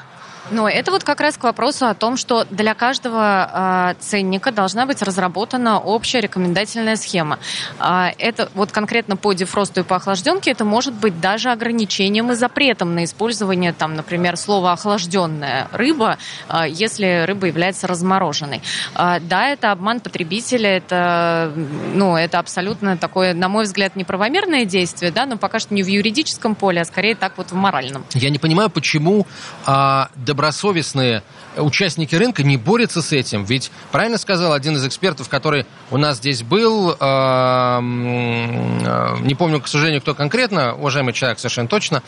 Но 0.51 0.67
это 0.67 0.91
вот 0.91 1.03
как 1.03 1.21
раз 1.21 1.38
к 1.38 1.43
вопросу 1.43 1.85
о 1.85 1.93
том, 1.93 2.17
что 2.17 2.45
для 2.49 2.73
каждого 2.73 3.93
э, 3.93 4.01
ценника 4.01 4.51
должна 4.51 4.85
быть 4.85 5.01
разработана 5.01 5.79
общая 5.79 6.21
рекомендательная 6.21 6.95
схема. 6.95 7.39
Э, 7.79 8.09
это 8.17 8.49
вот 8.55 8.71
конкретно 8.71 9.15
по 9.15 9.33
дефросту 9.33 9.81
и 9.81 9.83
по 9.83 9.97
охлажденке 9.97 10.51
это 10.51 10.65
может 10.65 10.93
быть 10.93 11.19
даже 11.19 11.51
ограничением 11.51 12.31
и 12.31 12.35
запретом 12.35 12.95
на 12.95 13.03
использование, 13.03 13.73
там, 13.73 13.95
например, 13.95 14.38
слова 14.38 14.73
охлажденная 14.73 15.67
рыба, 15.71 16.17
э, 16.49 16.63
если 16.69 17.25
рыба 17.25 17.47
является 17.47 17.88
размороженной. 17.88 18.62
Э, 18.95 19.19
да, 19.21 19.47
это 19.47 19.71
обман 19.71 19.99
потребителя, 19.99 20.77
это, 20.77 21.53
ну, 21.93 22.15
это 22.15 22.39
абсолютно 22.39 22.97
такое, 22.97 23.33
на 23.33 23.49
мой 23.49 23.65
взгляд, 23.65 23.95
неправомерное 23.95 24.65
действие, 24.65 25.12
да, 25.12 25.25
но 25.25 25.38
пока 25.38 25.59
что 25.59 25.73
не 25.73 25.83
в 25.83 25.88
юридическом 25.88 26.55
поле, 26.55 26.81
а 26.81 26.85
скорее 26.85 27.15
так 27.15 27.38
вот 27.38 27.51
в 27.51 27.55
моральном. 27.55 28.05
Я 28.13 28.29
не 28.29 28.39
понимаю, 28.39 28.69
почему 28.69 29.27
э, 29.67 30.05
добросовестные 30.39 31.21
участники 31.58 32.15
рынка 32.15 32.43
не 32.43 32.56
борются 32.56 33.02
с 33.02 33.12
этим. 33.12 33.43
Ведь 33.43 33.71
правильно 33.91 34.17
сказал 34.17 34.54
один 34.54 34.78
из 34.78 34.86
экспертов, 34.86 35.28
который 35.28 35.65
у 35.91 35.97
нас 35.97 36.15
здесь 36.15 36.43
был, 36.43 36.91
э, 36.91 36.95
э, 36.97 37.80
не 39.19 39.36
помню, 39.36 39.60
к 39.60 39.67
сожалению, 39.67 39.99
кто 39.99 40.15
конкретно, 40.15 40.75
уважаемый 40.75 41.12
человек 41.12 41.39
совершенно 41.39 41.67
точно, 41.67 42.04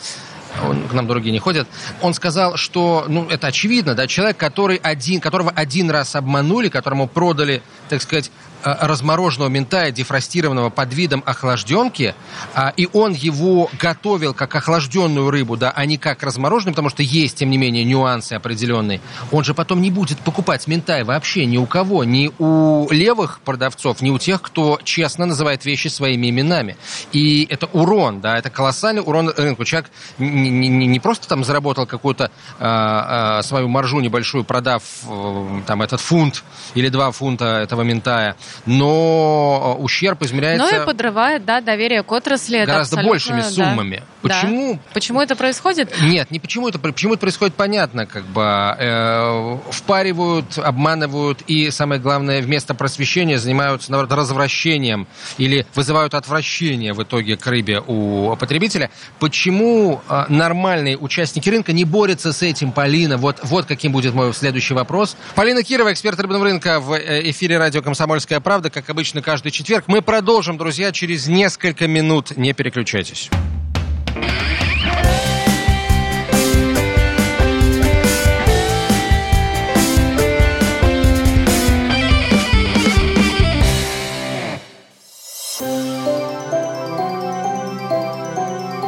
он, 0.66 0.88
к 0.88 0.94
нам 0.94 1.06
другие 1.06 1.30
не 1.30 1.40
ходят, 1.40 1.68
он 2.00 2.14
сказал, 2.14 2.56
что, 2.56 3.04
ну, 3.06 3.28
это 3.28 3.48
очевидно, 3.48 3.94
да, 3.94 4.06
человек, 4.06 4.38
который 4.38 4.76
один, 4.76 5.20
которого 5.20 5.50
один 5.50 5.90
раз 5.90 6.16
обманули, 6.16 6.70
которому 6.70 7.08
продали, 7.08 7.62
так 7.90 8.00
сказать, 8.00 8.30
размороженного 8.64 9.48
ментая, 9.48 9.90
дефростированного 9.90 10.70
под 10.70 10.94
видом 10.94 11.22
охлажденки, 11.26 12.14
а, 12.54 12.72
и 12.76 12.88
он 12.92 13.12
его 13.12 13.70
готовил 13.78 14.34
как 14.34 14.54
охлажденную 14.54 15.30
рыбу, 15.30 15.56
да, 15.56 15.70
а 15.70 15.84
не 15.86 15.98
как 15.98 16.22
размороженную, 16.22 16.74
потому 16.74 16.90
что 16.90 17.02
есть, 17.02 17.38
тем 17.38 17.50
не 17.50 17.58
менее, 17.58 17.84
нюансы 17.84 18.34
определенные, 18.34 19.00
он 19.30 19.44
же 19.44 19.54
потом 19.54 19.80
не 19.80 19.90
будет 19.90 20.18
покупать 20.18 20.66
ментай 20.66 21.04
вообще 21.04 21.46
ни 21.46 21.56
у 21.56 21.66
кого, 21.66 22.04
ни 22.04 22.30
у 22.38 22.90
левых 22.90 23.40
продавцов, 23.40 24.00
ни 24.00 24.10
у 24.10 24.18
тех, 24.18 24.40
кто 24.42 24.78
честно 24.84 25.26
называет 25.26 25.64
вещи 25.64 25.88
своими 25.88 26.30
именами. 26.30 26.76
И 27.12 27.46
это 27.50 27.66
урон, 27.72 28.20
да, 28.20 28.38
это 28.38 28.50
колоссальный 28.50 29.02
урон 29.04 29.32
рынку. 29.36 29.64
Человек 29.64 29.90
не, 30.18 30.50
не, 30.50 30.68
не 30.68 31.00
просто 31.00 31.28
там 31.28 31.44
заработал 31.44 31.86
какую-то 31.86 32.30
э, 32.58 33.38
э, 33.38 33.42
свою 33.42 33.68
маржу 33.68 34.00
небольшую, 34.00 34.44
продав 34.44 34.82
э, 35.06 35.60
там 35.66 35.82
этот 35.82 36.00
фунт 36.00 36.44
или 36.74 36.88
два 36.88 37.10
фунта 37.10 37.44
этого 37.62 37.82
ментая, 37.82 38.36
но 38.66 39.76
э, 39.78 39.82
ущерб 39.82 40.22
измеряется... 40.22 40.66
Ну 40.66 40.82
и 40.82 40.86
подрывает, 40.86 41.44
да, 41.44 41.60
доверие 41.60 42.02
к 42.02 42.12
отрасли. 42.12 42.64
Гораздо 42.64 43.02
большими 43.02 43.40
суммами. 43.40 44.02
Да. 44.22 44.28
Почему? 44.28 44.74
Да. 44.74 44.80
Почему 44.92 45.20
это 45.20 45.36
происходит? 45.36 45.92
Нет, 46.02 46.30
не 46.30 46.38
почему 46.38 46.68
это, 46.68 46.78
почему 46.78 47.14
это 47.14 47.20
происходит, 47.20 47.54
понятно, 47.54 48.06
как 48.06 48.24
бы 48.24 48.42
э, 48.42 49.58
впаривают, 49.70 50.58
обманывают 50.58 51.42
и, 51.46 51.70
самое 51.70 52.00
главное, 52.00 52.40
вместо 52.40 52.74
просвещения 52.74 53.38
занимаются, 53.38 53.90
наоборот, 53.90 54.16
развращением 54.18 55.06
или 55.38 55.66
вызывают 55.74 56.14
отвращение 56.14 56.92
в 56.92 57.02
итоге 57.02 57.36
к 57.36 57.46
рыбе 57.46 57.82
у 57.86 58.36
потребителя. 58.36 58.90
Почему 59.18 60.00
э, 60.08 60.24
нормальные 60.28 60.96
участники 60.98 61.48
рынка 61.48 61.72
не 61.72 61.84
борются 61.84 62.32
с 62.32 62.42
этим, 62.42 62.72
Полина? 62.72 63.16
Вот, 63.16 63.40
вот 63.42 63.66
каким 63.66 63.92
будет 63.92 64.14
мой 64.14 64.32
следующий 64.34 64.74
вопрос. 64.74 65.16
Полина 65.34 65.62
Кирова, 65.62 65.92
эксперт 65.92 66.18
рыбного 66.20 66.44
рынка 66.44 66.80
в 66.80 66.92
э, 66.92 67.30
эфире 67.30 67.58
радио 67.58 67.82
«Комсомольская 67.82 68.40
правда», 68.42 68.68
как 68.68 68.90
обычно, 68.90 69.22
каждый 69.22 69.50
четверг. 69.50 69.84
Мы 69.86 70.02
продолжим, 70.02 70.58
друзья, 70.58 70.92
через 70.92 71.26
несколько 71.26 71.86
минут. 71.86 72.36
Не 72.36 72.52
переключайтесь. 72.52 73.30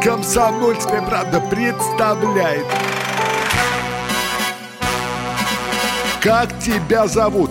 Комсомольская 0.02 1.00
правда 1.00 1.40
представляет. 1.40 2.66
Как 6.20 6.58
тебя 6.58 7.06
зовут? 7.06 7.50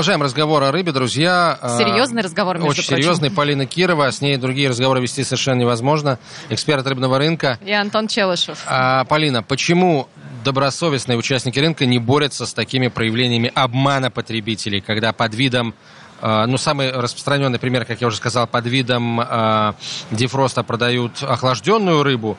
Продолжаем 0.00 0.22
разговор 0.22 0.62
о 0.62 0.72
рыбе, 0.72 0.92
друзья. 0.92 1.58
Серьезный 1.76 2.22
разговор, 2.22 2.56
между 2.56 2.70
Очень 2.70 2.86
прочим. 2.86 3.02
серьезный. 3.02 3.30
Полина 3.30 3.66
Кирова. 3.66 4.10
С 4.10 4.22
ней 4.22 4.38
другие 4.38 4.70
разговоры 4.70 5.02
вести 5.02 5.22
совершенно 5.24 5.60
невозможно. 5.60 6.18
Эксперт 6.48 6.86
рыбного 6.86 7.18
рынка. 7.18 7.58
И 7.62 7.70
Антон 7.70 8.08
Челышев. 8.08 8.64
А, 8.66 9.04
Полина, 9.04 9.42
почему 9.42 10.08
добросовестные 10.42 11.18
участники 11.18 11.58
рынка 11.58 11.84
не 11.84 11.98
борются 11.98 12.46
с 12.46 12.54
такими 12.54 12.88
проявлениями 12.88 13.52
обмана 13.54 14.10
потребителей, 14.10 14.80
когда 14.80 15.12
под 15.12 15.34
видом 15.34 15.74
э, 16.22 16.46
ну, 16.46 16.56
самый 16.56 16.92
распространенный 16.92 17.58
пример, 17.58 17.84
как 17.84 18.00
я 18.00 18.06
уже 18.06 18.16
сказал, 18.16 18.46
под 18.46 18.64
видом 18.68 19.20
э, 19.20 19.74
дефроста 20.12 20.62
продают 20.62 21.22
охлажденную 21.22 22.02
рыбу, 22.02 22.38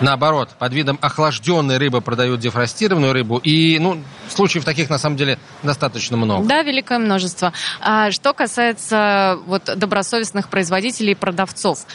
Наоборот, 0.00 0.50
под 0.58 0.72
видом 0.72 0.98
охлажденной 1.00 1.78
рыбы 1.78 2.00
продают 2.00 2.40
дефростированную 2.40 3.12
рыбу. 3.12 3.38
И, 3.38 3.78
ну, 3.78 4.02
случаев 4.28 4.64
таких, 4.64 4.88
на 4.90 4.98
самом 4.98 5.16
деле, 5.16 5.38
достаточно 5.62 6.16
много. 6.16 6.46
Да, 6.46 6.62
великое 6.62 6.98
множество. 6.98 7.52
А 7.80 8.10
что 8.10 8.32
касается 8.32 9.38
вот 9.46 9.64
добросовестных 9.76 10.48
производителей 10.48 11.12
и 11.12 11.14
продавцов, 11.14 11.86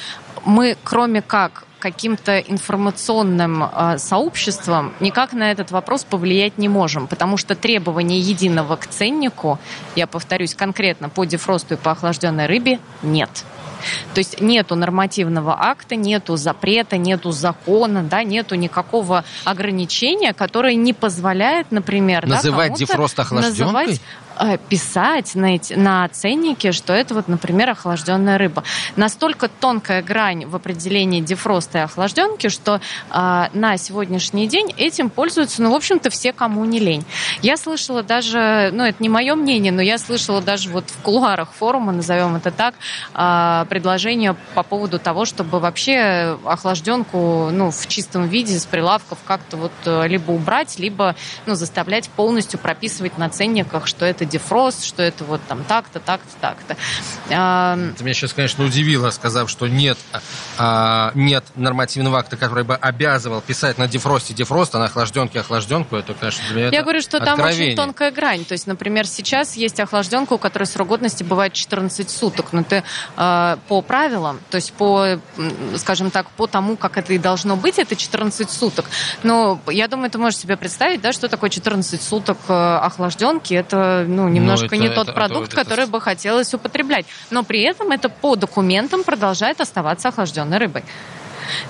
мы, 0.45 0.77
кроме 0.83 1.21
как 1.21 1.65
каким-то 1.79 2.39
информационным 2.39 3.63
э, 3.63 3.97
сообществом 3.99 4.93
никак 4.99 5.33
на 5.33 5.51
этот 5.51 5.69
вопрос 5.69 6.03
повлиять 6.03 6.57
не 6.57 6.67
можем, 6.67 7.05
потому 7.05 7.37
что 7.37 7.53
требования 7.53 8.19
единого 8.19 8.75
к 8.75 8.87
ценнику, 8.87 9.59
я 9.95 10.07
повторюсь, 10.07 10.55
конкретно 10.55 11.09
по 11.09 11.25
дефросту 11.25 11.75
и 11.75 11.77
по 11.77 11.91
охлажденной 11.91 12.47
рыбе 12.47 12.79
нет. 13.03 13.29
То 14.13 14.19
есть 14.19 14.41
нету 14.41 14.76
нормативного 14.76 15.56
акта, 15.58 15.95
нету 15.95 16.36
запрета, 16.38 16.98
нету 16.98 17.32
закона, 17.32 18.04
да, 18.04 18.24
нету 18.24 18.56
никакого 18.56 19.24
ограничения, 19.43 20.34
которое 20.34 20.76
не 20.76 20.93
позволяет, 20.93 21.71
например, 21.71 22.28
называть 22.28 22.71
да, 22.71 22.78
дефрост 22.78 23.19
охлажденкой? 23.19 23.65
Называть, 23.65 24.02
писать 24.69 25.36
на, 25.36 25.56
эти, 25.56 25.74
на 25.74 26.08
ценнике, 26.10 26.71
что 26.71 26.93
это 26.93 27.13
вот, 27.13 27.28
например, 27.28 27.69
охлажденная 27.69 28.38
рыба. 28.38 28.63
Настолько 28.95 29.48
тонкая 29.48 30.02
грань 30.02 30.45
в 30.45 30.56
определении 30.56 31.21
дефроста 31.21 31.80
и 31.80 31.82
охлажденки, 31.82 32.50
что 32.50 32.76
э, 33.12 33.45
на 33.54 33.78
сегодняшний 33.78 34.48
день 34.48 34.74
этим 34.78 35.10
пользуются, 35.10 35.62
ну, 35.62 35.71
в 35.71 35.76
общем-то, 35.76 36.10
все, 36.10 36.34
кому 36.34 36.65
не 36.65 36.80
лень. 36.80 37.06
Я 37.41 37.58
слышала 37.58 38.04
даже, 38.04 38.69
ну, 38.74 38.84
это 38.84 39.02
не 39.02 39.10
мое 39.10 39.36
мнение, 39.36 39.71
но 39.71 39.82
я 39.82 39.98
слышала 39.98 40.41
даже 40.41 40.69
вот 40.69 40.89
в 40.89 41.02
кулуарах 41.02 41.54
форума, 41.54 41.91
назовем 41.91 42.36
это 42.36 42.52
так, 42.52 42.76
э, 43.13 43.65
предложение 43.69 44.36
по 44.54 44.63
поводу 44.63 45.00
того, 45.00 45.26
чтобы 45.26 45.60
вообще 45.60 46.38
охлажденку, 46.45 47.50
ну, 47.52 47.71
в 47.71 47.88
чистом 47.88 48.28
виде 48.28 48.58
с 48.58 48.65
прилавков 48.65 49.19
как-то 49.26 49.58
вот 49.58 49.71
э, 49.86 50.08
либо 50.08 50.32
убрать, 50.32 50.78
либо, 50.80 51.15
ну, 51.45 51.56
заставлять 51.56 52.10
полностью 52.10 52.60
прописывать 52.60 53.17
на 53.17 53.30
ценниках, 53.30 53.88
что 53.88 54.06
это 54.06 54.24
дефрост, 54.25 54.83
что 54.85 55.01
это 55.03 55.23
вот 55.23 55.41
там 55.47 55.63
так-то, 55.63 55.99
так-то, 55.99 56.31
так-то. 56.41 56.77
А, 57.29 57.77
Ты 57.97 58.03
меня 58.03 58.13
сейчас, 58.13 58.33
конечно, 58.33 58.63
удивила, 58.63 59.09
сказав, 59.11 59.49
что 59.49 59.67
нет, 59.67 59.97
а, 60.57 61.11
нет 61.15 61.43
нормативного 61.55 62.19
акта, 62.19 62.38
который 62.38 62.63
бы 62.63 62.75
обязывал 62.75 63.41
писать 63.41 63.77
на 63.77 63.88
дефросте 63.88 64.33
дефрост, 64.33 64.75
а 64.75 64.79
на 64.79 64.85
охлажденке 64.85 65.39
охлажденку. 65.39 65.95
Это, 65.95 66.13
конечно, 66.13 66.43
для 66.47 66.55
меня 66.55 66.65
Я 66.65 66.69
это 66.69 66.83
говорю, 66.83 67.01
что 67.01 67.19
там 67.19 67.33
откровение. 67.35 67.67
очень 67.67 67.75
тонкая 67.77 68.11
грань. 68.11 68.45
То 68.45 68.53
есть, 68.53 68.67
например, 68.67 69.07
сейчас 69.07 69.55
есть 69.55 69.79
охлажденка, 69.79 70.33
у 70.33 70.38
которой 70.38 70.65
срок 70.65 70.88
годности 70.88 71.23
бывает 71.23 71.53
14 71.53 72.09
суток. 72.09 72.53
Но 72.53 72.63
ты 72.63 72.83
э, 73.17 73.57
по 73.67 73.81
правилам, 73.81 74.39
то 74.49 74.55
есть 74.55 74.73
по, 74.73 75.19
скажем 75.77 76.11
так, 76.11 76.29
по 76.31 76.47
тому, 76.47 76.77
как 76.77 76.97
это 76.97 77.13
и 77.13 77.17
должно 77.17 77.55
быть, 77.55 77.79
это 77.79 77.95
14 77.95 78.49
суток. 78.49 78.85
Но 79.23 79.59
я 79.67 79.88
думаю, 79.88 80.09
ты 80.09 80.17
можешь 80.17 80.39
себе 80.39 80.57
представить, 80.57 81.01
да, 81.01 81.11
что 81.11 81.27
такое 81.27 81.49
14 81.49 82.01
суток 82.01 82.38
э, 82.47 82.53
охлажденки. 82.53 83.53
Это 83.53 84.05
ну, 84.15 84.30
немножко 84.30 84.67
это- 84.67 84.78
не 84.78 84.89
тот 84.89 85.08
это- 85.10 85.13
продукт, 85.13 85.54
это- 85.54 85.63
который 85.63 85.86
бы 85.86 86.01
хотелось 86.01 86.54
употреблять. 86.54 87.06
Но 87.32 87.43
при 87.43 87.62
этом 87.62 87.91
это 87.91 88.10
по 88.10 88.36
документам 88.36 89.04
продолжает 89.04 89.62
оставаться 89.62 90.10
охлажденной 90.10 90.58
рыбой. 90.58 90.84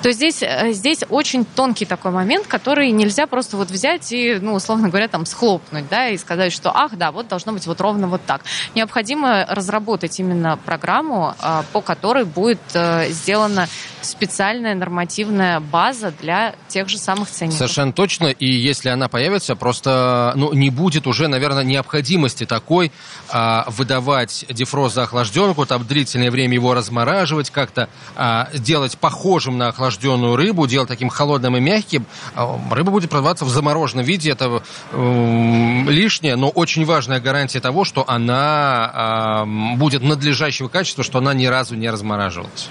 То 0.01 0.11
здесь, 0.11 0.41
э, 0.41 0.71
здесь 0.71 1.03
очень 1.09 1.45
тонкий 1.45 1.85
такой 1.85 2.11
момент, 2.11 2.47
который 2.47 2.91
нельзя 2.91 3.27
просто 3.27 3.57
вот 3.57 3.69
взять 3.69 4.11
и, 4.11 4.35
ну, 4.41 4.53
условно 4.53 4.89
говоря, 4.89 5.07
там 5.07 5.25
схлопнуть, 5.25 5.87
да, 5.89 6.09
и 6.09 6.17
сказать, 6.17 6.51
что, 6.51 6.71
ах, 6.75 6.95
да, 6.97 7.11
вот 7.11 7.27
должно 7.27 7.53
быть 7.53 7.67
вот 7.67 7.81
ровно 7.81 8.07
вот 8.07 8.21
так. 8.25 8.41
Необходимо 8.75 9.45
разработать 9.49 10.19
именно 10.19 10.57
программу, 10.57 11.35
а, 11.39 11.63
по 11.73 11.81
которой 11.81 12.25
будет 12.25 12.59
э, 12.73 13.09
сделана 13.09 13.67
специальная 14.01 14.75
нормативная 14.75 15.59
база 15.59 16.13
для 16.19 16.55
тех 16.67 16.89
же 16.89 16.97
самых 16.97 17.29
ценников. 17.29 17.57
Совершенно 17.57 17.91
точно. 17.91 18.27
И 18.27 18.45
если 18.45 18.89
она 18.89 19.09
появится, 19.09 19.55
просто 19.55 20.33
ну, 20.35 20.53
не 20.53 20.69
будет 20.69 21.07
уже, 21.07 21.27
наверное, 21.27 21.63
необходимости 21.63 22.45
такой 22.45 22.91
а, 23.29 23.65
выдавать 23.67 24.45
дефрост 24.49 24.95
за 24.95 25.03
охлажденку, 25.03 25.65
там 25.65 25.85
длительное 25.85 26.31
время 26.31 26.53
его 26.53 26.73
размораживать, 26.73 27.49
как-то 27.49 27.89
а, 28.15 28.49
сделать 28.53 28.97
похожим 28.97 29.57
на 29.57 29.64
охлажденную 29.69 30.35
рыбу, 30.35 30.67
делать 30.67 30.87
таким 30.89 31.09
холодным 31.09 31.57
и 31.57 31.59
мягким. 31.59 32.05
А, 32.35 32.59
рыба 32.71 32.91
будет 32.91 33.09
продаваться 33.09 33.45
в 33.45 33.49
замороженном 33.49 34.05
виде. 34.05 34.31
Это 34.31 34.63
м, 34.91 35.89
лишняя, 35.89 36.35
но 36.35 36.49
очень 36.49 36.85
важная 36.85 37.19
гарантия 37.19 37.59
того, 37.59 37.85
что 37.85 38.03
она 38.07 38.91
а, 38.93 39.45
будет 39.45 40.01
надлежащего 40.01 40.67
качества, 40.67 41.03
что 41.03 41.19
она 41.19 41.33
ни 41.33 41.45
разу 41.45 41.75
не 41.75 41.89
размораживалась. 41.89 42.69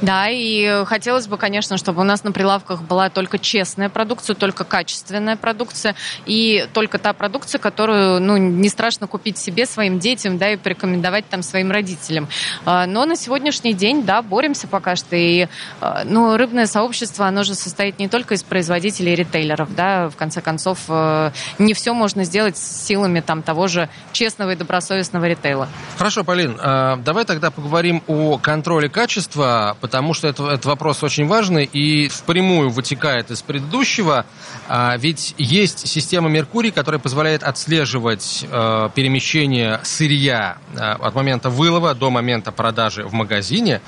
Да, 0.00 0.28
и 0.28 0.84
хотелось 0.84 1.26
бы, 1.26 1.36
конечно, 1.36 1.76
чтобы 1.76 2.00
у 2.00 2.04
нас 2.04 2.24
на 2.24 2.32
прилавках 2.32 2.82
была 2.82 3.10
только 3.10 3.38
честная 3.38 3.88
продукция, 3.88 4.34
только 4.34 4.64
качественная 4.64 5.36
продукция 5.36 5.94
и 6.26 6.66
только 6.72 6.98
та 6.98 7.12
продукция, 7.12 7.58
которую 7.58 8.20
ну, 8.20 8.36
не 8.36 8.68
страшно 8.68 9.06
купить 9.06 9.38
себе, 9.38 9.66
своим 9.66 9.98
детям, 9.98 10.38
да, 10.38 10.52
и 10.52 10.56
порекомендовать 10.56 11.28
там 11.28 11.42
своим 11.42 11.70
родителям. 11.70 12.28
А, 12.64 12.86
Но 12.86 13.04
на 13.04 13.16
сегодняшний 13.16 13.74
день, 13.74 14.04
да, 14.04 14.22
боремся 14.22 14.68
пока 14.68 14.96
что. 14.96 15.16
И, 15.16 15.48
а, 15.80 16.02
ну, 16.04 16.36
рыбное 16.36 16.66
сообщество, 16.66 17.26
оно 17.26 17.42
же 17.42 17.54
состоит 17.54 17.98
не 17.98 18.08
только 18.08 18.34
из 18.34 18.42
производителей 18.42 19.12
и 19.12 19.16
ритейлеров, 19.16 19.74
да, 19.74 20.08
в 20.08 20.16
конце 20.16 20.40
концов, 20.40 20.78
э, 20.88 21.30
не 21.58 21.74
все 21.74 21.92
можно 21.92 22.24
сделать 22.24 22.56
с 22.56 22.86
силами 22.86 23.20
там 23.20 23.42
того 23.42 23.66
же 23.66 23.88
честного 24.12 24.52
и 24.52 24.56
добросовестного 24.56 25.26
ритейла. 25.26 25.68
Хорошо, 25.98 26.24
Полин, 26.24 26.58
а, 26.60 26.96
давай 26.96 27.24
тогда 27.24 27.50
поговорим 27.50 28.02
о 28.06 28.38
контроле 28.38 28.88
качества, 28.88 29.76
потому 29.80 30.14
что 30.14 30.28
это, 30.28 30.48
это 30.48 30.68
вопрос 30.68 31.02
очень 31.02 31.26
важный 31.26 31.64
и 31.64 32.08
впрямую 32.08 32.70
вытекает 32.70 33.30
из 33.30 33.42
предыдущего. 33.42 34.26
А, 34.68 34.96
Ведь 34.96 35.34
есть 35.38 35.86
система 35.88 36.28
Меркурий, 36.28 36.70
которая 36.70 36.98
позволяет 36.98 37.42
отслеживать 37.42 38.44
э, 38.48 38.90
перемещение 38.94 39.80
сырья 39.82 40.58
э, 40.74 40.78
от 40.78 41.14
момента 41.14 41.50
вылова 41.50 41.94
до 41.94 42.10
момента 42.10 42.52
продажи 42.52 43.04
в 43.04 43.12
магазине. 43.12 43.80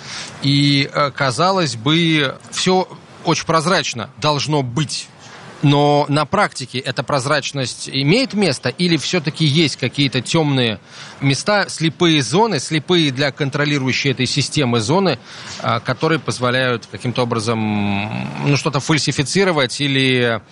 И, 0.43 0.91
э, 0.93 1.11
казалось 1.11 1.77
бы, 1.77 2.37
все 2.51 2.89
очень 3.25 3.47
прозрачно 3.47 4.11
должно 4.19 4.63
быть. 4.63 5.09
Но 5.63 6.07
на 6.09 6.27
практике 6.27 6.79
эта 6.79 7.05
прозрачность 7.05 7.89
имеет 7.89 8.35
место 8.35 8.69
или 8.69 8.97
все-таки 8.97 9.45
есть 9.45 9.77
какие-то 9.77 10.21
темные 10.21 10.81
места, 11.21 11.69
слепые 11.69 12.21
зоны, 12.23 12.59
слепые 12.59 13.13
для 13.13 13.31
контролирующей 13.31 14.11
этой 14.11 14.27
системы 14.27 14.81
зоны, 14.81 15.19
а, 15.61 15.79
которые 15.79 16.19
позволяют 16.19 16.89
каким-то 16.91 17.23
образом 17.23 18.11
ну, 18.45 18.57
что-то 18.57 18.81
фальсифицировать 18.81 19.81
или 19.81 20.43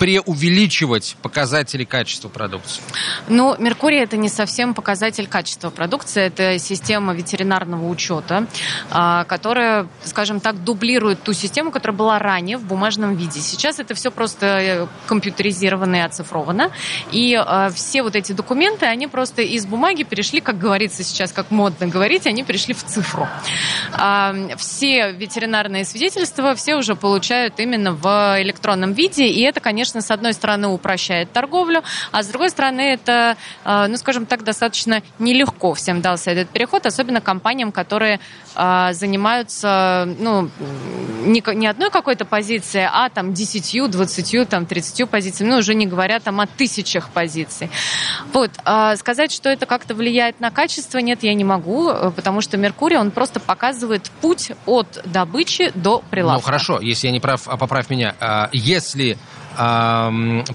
преувеличивать 0.00 1.14
показатели 1.20 1.84
качества 1.84 2.30
продукции? 2.30 2.82
Ну, 3.28 3.54
Меркурий 3.58 3.98
это 3.98 4.16
не 4.16 4.30
совсем 4.30 4.72
показатель 4.72 5.26
качества 5.26 5.68
продукции, 5.68 6.22
это 6.22 6.58
система 6.58 7.12
ветеринарного 7.12 7.86
учета, 7.86 8.46
а, 8.90 9.24
которая, 9.24 9.86
скажем 10.02 10.40
так, 10.40 10.64
дублирует 10.64 11.22
ту 11.22 11.34
систему, 11.34 11.70
которая 11.70 11.98
была 11.98 12.18
ранее 12.18 12.56
в 12.56 12.64
бумажном 12.64 13.14
виде. 13.14 13.40
Сейчас 13.40 13.78
это 13.78 13.94
все 13.94 14.10
просто 14.10 14.46
э, 14.46 14.86
компьютеризировано 15.06 15.96
и 15.96 16.00
оцифровано, 16.00 16.70
и 17.12 17.34
а, 17.34 17.68
все 17.68 18.02
вот 18.02 18.16
эти 18.16 18.32
документы, 18.32 18.86
они 18.86 19.06
просто 19.06 19.42
из 19.42 19.66
бумаги 19.66 20.04
перешли, 20.04 20.40
как 20.40 20.56
говорится 20.56 21.04
сейчас, 21.04 21.30
как 21.30 21.50
модно 21.50 21.86
говорить, 21.88 22.26
они 22.26 22.42
перешли 22.42 22.72
в 22.72 22.82
цифру. 22.82 23.28
А, 23.92 24.34
Все 24.56 25.12
ветеринарные 25.12 25.84
свидетельства 25.84 26.54
все 26.54 26.76
уже 26.76 26.94
получают 26.94 27.60
именно 27.60 27.92
в 27.92 28.36
электронном 28.40 28.94
виде, 28.94 29.26
и 29.26 29.42
это, 29.42 29.60
конечно, 29.60 29.89
с 29.98 30.10
одной 30.10 30.32
стороны 30.32 30.68
упрощает 30.68 31.32
торговлю, 31.32 31.82
а 32.12 32.22
с 32.22 32.28
другой 32.28 32.50
стороны 32.50 32.80
это, 32.80 33.36
э, 33.64 33.86
ну, 33.88 33.96
скажем 33.96 34.26
так, 34.26 34.44
достаточно 34.44 35.02
нелегко 35.18 35.74
всем 35.74 36.00
дался 36.00 36.30
этот 36.30 36.48
переход, 36.50 36.86
особенно 36.86 37.20
компаниям, 37.20 37.72
которые 37.72 38.20
э, 38.54 38.88
занимаются, 38.92 40.08
ну, 40.18 40.50
не, 41.24 41.66
одной 41.66 41.90
какой-то 41.90 42.24
позицией, 42.24 42.88
а 42.90 43.08
там 43.08 43.34
10, 43.34 43.90
20, 43.90 44.48
там 44.48 44.66
30 44.66 45.08
позициями, 45.08 45.50
ну, 45.50 45.58
уже 45.58 45.74
не 45.74 45.86
говоря 45.86 46.20
там 46.20 46.40
о 46.40 46.46
тысячах 46.46 47.10
позиций. 47.10 47.70
Вот, 48.32 48.50
а 48.64 48.96
сказать, 48.96 49.32
что 49.32 49.48
это 49.48 49.66
как-то 49.66 49.94
влияет 49.94 50.40
на 50.40 50.50
качество, 50.50 50.98
нет, 50.98 51.22
я 51.22 51.34
не 51.34 51.44
могу, 51.44 51.90
э, 51.90 52.12
потому 52.14 52.40
что 52.40 52.56
Меркурий, 52.56 52.96
он 52.96 53.10
просто 53.10 53.40
показывает 53.40 54.10
путь 54.20 54.52
от 54.66 55.00
добычи 55.04 55.72
до 55.74 56.02
прилавка. 56.10 56.40
Ну 56.40 56.44
хорошо, 56.44 56.80
если 56.80 57.08
я 57.08 57.12
не 57.12 57.20
прав, 57.20 57.48
а 57.48 57.56
поправь 57.56 57.90
меня. 57.90 58.14
А, 58.20 58.48
Если 58.52 59.18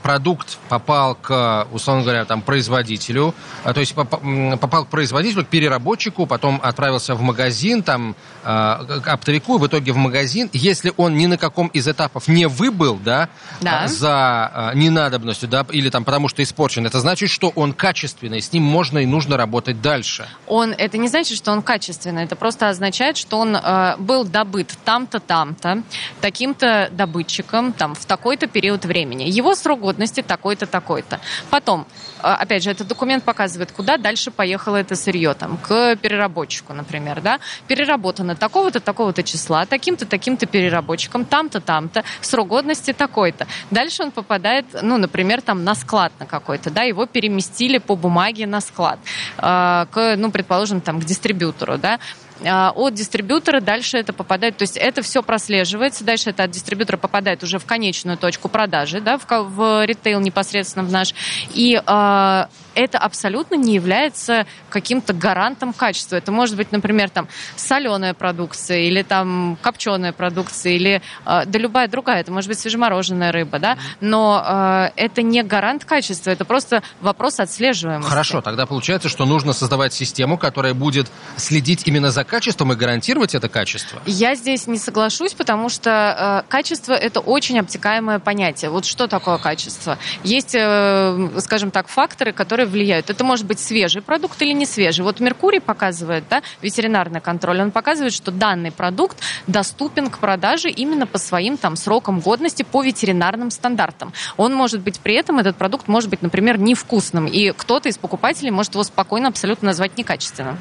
продукт 0.02 0.58
попал 0.68 1.16
к, 1.16 1.68
условно 1.72 2.04
говоря, 2.04 2.26
там, 2.26 2.42
производителю, 2.42 3.36
а, 3.64 3.74
то 3.74 3.80
есть 3.80 3.94
попал 3.94 4.86
к 4.86 4.88
производителю, 4.88 5.46
к 5.46 5.48
переработчику, 5.48 6.26
потом 6.26 6.60
отправился 6.64 7.14
в 7.14 7.22
магазин, 7.22 7.84
там, 7.84 8.16
к 8.44 9.04
оптовику, 9.06 9.58
в 9.58 9.68
итоге 9.68 9.92
в 9.92 9.98
магазин. 9.98 10.50
Если 10.54 10.94
он 10.98 11.18
ни 11.18 11.26
на 11.26 11.38
каком 11.38 11.68
из 11.68 11.88
этапов 11.88 12.28
не 12.28 12.48
выбыл, 12.48 12.96
да, 13.04 13.30
да. 13.62 13.88
за 13.88 14.72
ненадобностью, 14.76 15.50
да, 15.50 15.66
или 15.72 15.90
там 15.90 16.04
потому 16.04 16.28
что 16.28 16.42
испорчен, 16.42 16.86
это 16.86 17.00
значит, 17.00 17.30
что 17.30 17.50
он 17.50 17.74
качественный, 17.74 18.42
с 18.42 18.54
ним 18.54 18.64
можно 18.64 19.00
и 19.00 19.06
нужно 19.06 19.38
работать 19.38 19.82
дальше. 19.82 20.28
Он, 20.48 20.72
это 20.72 20.98
не 20.98 21.08
значит, 21.08 21.38
что 21.38 21.52
он 21.52 21.62
качественный, 21.62 22.24
это 22.24 22.36
просто 22.36 22.70
означает, 22.70 23.18
что 23.18 23.40
он 23.40 23.56
э, 23.56 23.96
был 23.98 24.24
добыт 24.24 24.76
там-то, 24.84 25.20
там-то, 25.20 25.84
таким-то 26.22 26.90
добытчиком, 26.92 27.74
там, 27.74 27.94
в 27.96 28.06
такой-то 28.06 28.48
период 28.48 28.86
времени. 28.86 28.95
Его 29.04 29.56
срок 29.56 29.82
годности 29.82 30.22
такой-то, 30.22 30.66
такой-то. 30.66 31.20
Потом, 31.50 31.86
э, 32.24 32.28
опять 32.28 32.64
же, 32.64 32.72
этот 32.72 32.88
документ 32.88 33.24
показывает, 33.24 33.72
куда 33.72 33.98
дальше 33.98 34.32
поехало 34.32 34.78
это 34.78 34.96
сырье, 34.96 35.34
там, 35.34 35.58
к 35.58 35.96
переработчику, 35.98 36.74
например, 36.74 37.22
да, 37.22 37.40
переработано 37.68 38.36
такого-то, 38.36 38.80
такого-то 38.80 39.24
числа, 39.24 39.66
таким-то, 39.66 40.06
таким-то 40.06 40.46
переработчиком, 40.46 41.26
там-то, 41.26 41.60
там-то, 41.60 42.04
срок 42.22 42.48
годности 42.48 42.94
такой-то. 42.94 43.48
Дальше 43.72 44.04
он 44.04 44.12
попадает, 44.12 44.66
ну, 44.82 44.98
например, 44.98 45.42
там, 45.42 45.64
на 45.64 45.76
склад 45.76 46.14
на 46.20 46.26
какой-то, 46.26 46.70
да, 46.70 46.84
его 46.84 47.06
переместили 47.06 47.80
по 47.80 47.96
бумаге 47.96 48.48
на 48.48 48.62
склад, 48.62 49.00
э, 49.38 49.86
к, 49.92 50.16
ну, 50.18 50.32
предположим, 50.32 50.82
там, 50.82 51.02
к 51.02 51.06
дистрибьютору, 51.06 51.78
да, 51.78 51.96
а, 51.96 52.00
от 52.44 52.94
дистрибьютора 52.94 53.62
дальше 53.62 53.98
это 53.98 54.14
попадает, 54.14 54.58
то 54.58 54.64
есть 54.64 54.78
это 54.78 55.02
все 55.02 55.24
прослеживается, 55.24 56.04
дальше 56.04 56.32
это 56.32 56.44
от 56.44 56.52
дистрибьютора 56.52 56.98
попадает 56.98 57.44
уже 57.44 57.60
в 57.60 57.66
конечную 57.66 58.18
точку 58.18 58.50
продажи, 58.50 59.00
да, 59.00 59.18
в, 59.18 59.26
в 59.28 59.86
ритейл 59.86 60.20
непосредственно 60.20 60.86
в 60.86 60.92
наш, 60.92 61.14
и 61.54 61.76
э, 61.76 62.46
это 62.76 62.98
абсолютно 62.98 63.56
не 63.56 63.74
является 63.74 64.46
каким-то 64.70 65.14
гарантом 65.14 65.74
качества. 65.74 66.18
Это 66.18 66.32
может 66.32 66.56
быть, 66.56 66.72
например, 66.72 67.10
там 67.10 67.28
соленая 67.56 68.14
продукция 68.14 68.80
или 68.80 69.02
там 69.02 69.58
копченая 69.62 70.12
продукция 70.12 70.74
или 70.74 71.02
э, 71.26 71.46
да 71.46 71.60
любая 71.60 71.88
другая. 71.88 72.22
Это 72.22 72.32
может 72.32 72.50
быть 72.50 72.60
свежемороженая 72.60 73.32
рыба, 73.32 73.60
да. 73.60 73.78
Но 74.02 74.44
э, 74.46 74.90
это 74.96 75.22
не 75.22 75.42
гарант 75.44 75.86
качества. 75.86 76.30
Это 76.32 76.46
просто 76.46 76.84
вопрос 77.02 77.40
отслеживаемости. 77.40 78.10
Хорошо, 78.10 78.42
тогда 78.42 78.66
получается, 78.66 79.10
что 79.10 79.26
нужно 79.26 79.54
создавать 79.54 79.94
систему, 79.94 80.38
которая 80.38 80.74
будет 80.74 81.08
следить 81.38 81.88
именно 81.88 82.12
за 82.12 82.24
качеством 82.24 82.74
и 82.74 82.76
гарантировать 82.76 83.36
это 83.36 83.50
качество. 83.50 84.02
Я 84.06 84.36
здесь 84.36 84.68
не 84.68 84.78
соглашусь, 84.78 85.34
потому 85.34 85.70
что 85.70 86.44
э, 86.46 86.50
качество 86.50 86.94
это 86.94 87.20
очень 87.20 87.60
обтекаемое 87.60 88.20
понятие. 88.20 88.70
Вот 88.70 88.86
что 88.86 89.08
такое 89.08 89.38
качество? 89.38 89.98
Есть, 90.24 90.56
э, 90.56 91.30
скажем 91.40 91.72
так, 91.72 91.88
факторы, 91.88 92.34
которые 92.34 92.65
которые 92.66 92.68
влияют. 92.68 93.10
Это 93.10 93.24
может 93.24 93.46
быть 93.46 93.60
свежий 93.60 94.02
продукт 94.02 94.42
или 94.42 94.54
не 94.54 94.66
свежий. 94.66 95.04
Вот 95.04 95.20
Меркурий 95.20 95.60
показывает, 95.60 96.24
да, 96.30 96.42
ветеринарный 96.62 97.22
контроль, 97.22 97.62
он 97.62 97.72
показывает, 97.72 98.14
что 98.14 98.32
данный 98.32 98.72
продукт 98.72 99.18
доступен 99.48 100.10
к 100.10 100.20
продаже 100.20 100.70
именно 100.70 101.08
по 101.08 101.18
своим 101.18 101.58
там 101.58 101.76
срокам 101.76 102.20
годности 102.20 102.64
по 102.64 102.84
ветеринарным 102.84 103.52
стандартам. 103.52 104.14
Он 104.38 104.54
может 104.54 104.82
быть 104.82 105.00
при 105.00 105.16
этом, 105.16 105.40
этот 105.40 105.56
продукт 105.56 105.88
может 105.88 106.10
быть, 106.10 106.22
например, 106.22 106.60
невкусным, 106.60 107.28
и 107.28 107.52
кто-то 107.52 107.90
из 107.90 107.98
покупателей 107.98 108.52
может 108.52 108.74
его 108.74 108.84
спокойно 108.84 109.28
абсолютно 109.28 109.68
назвать 109.68 109.98
некачественным. 109.98 110.58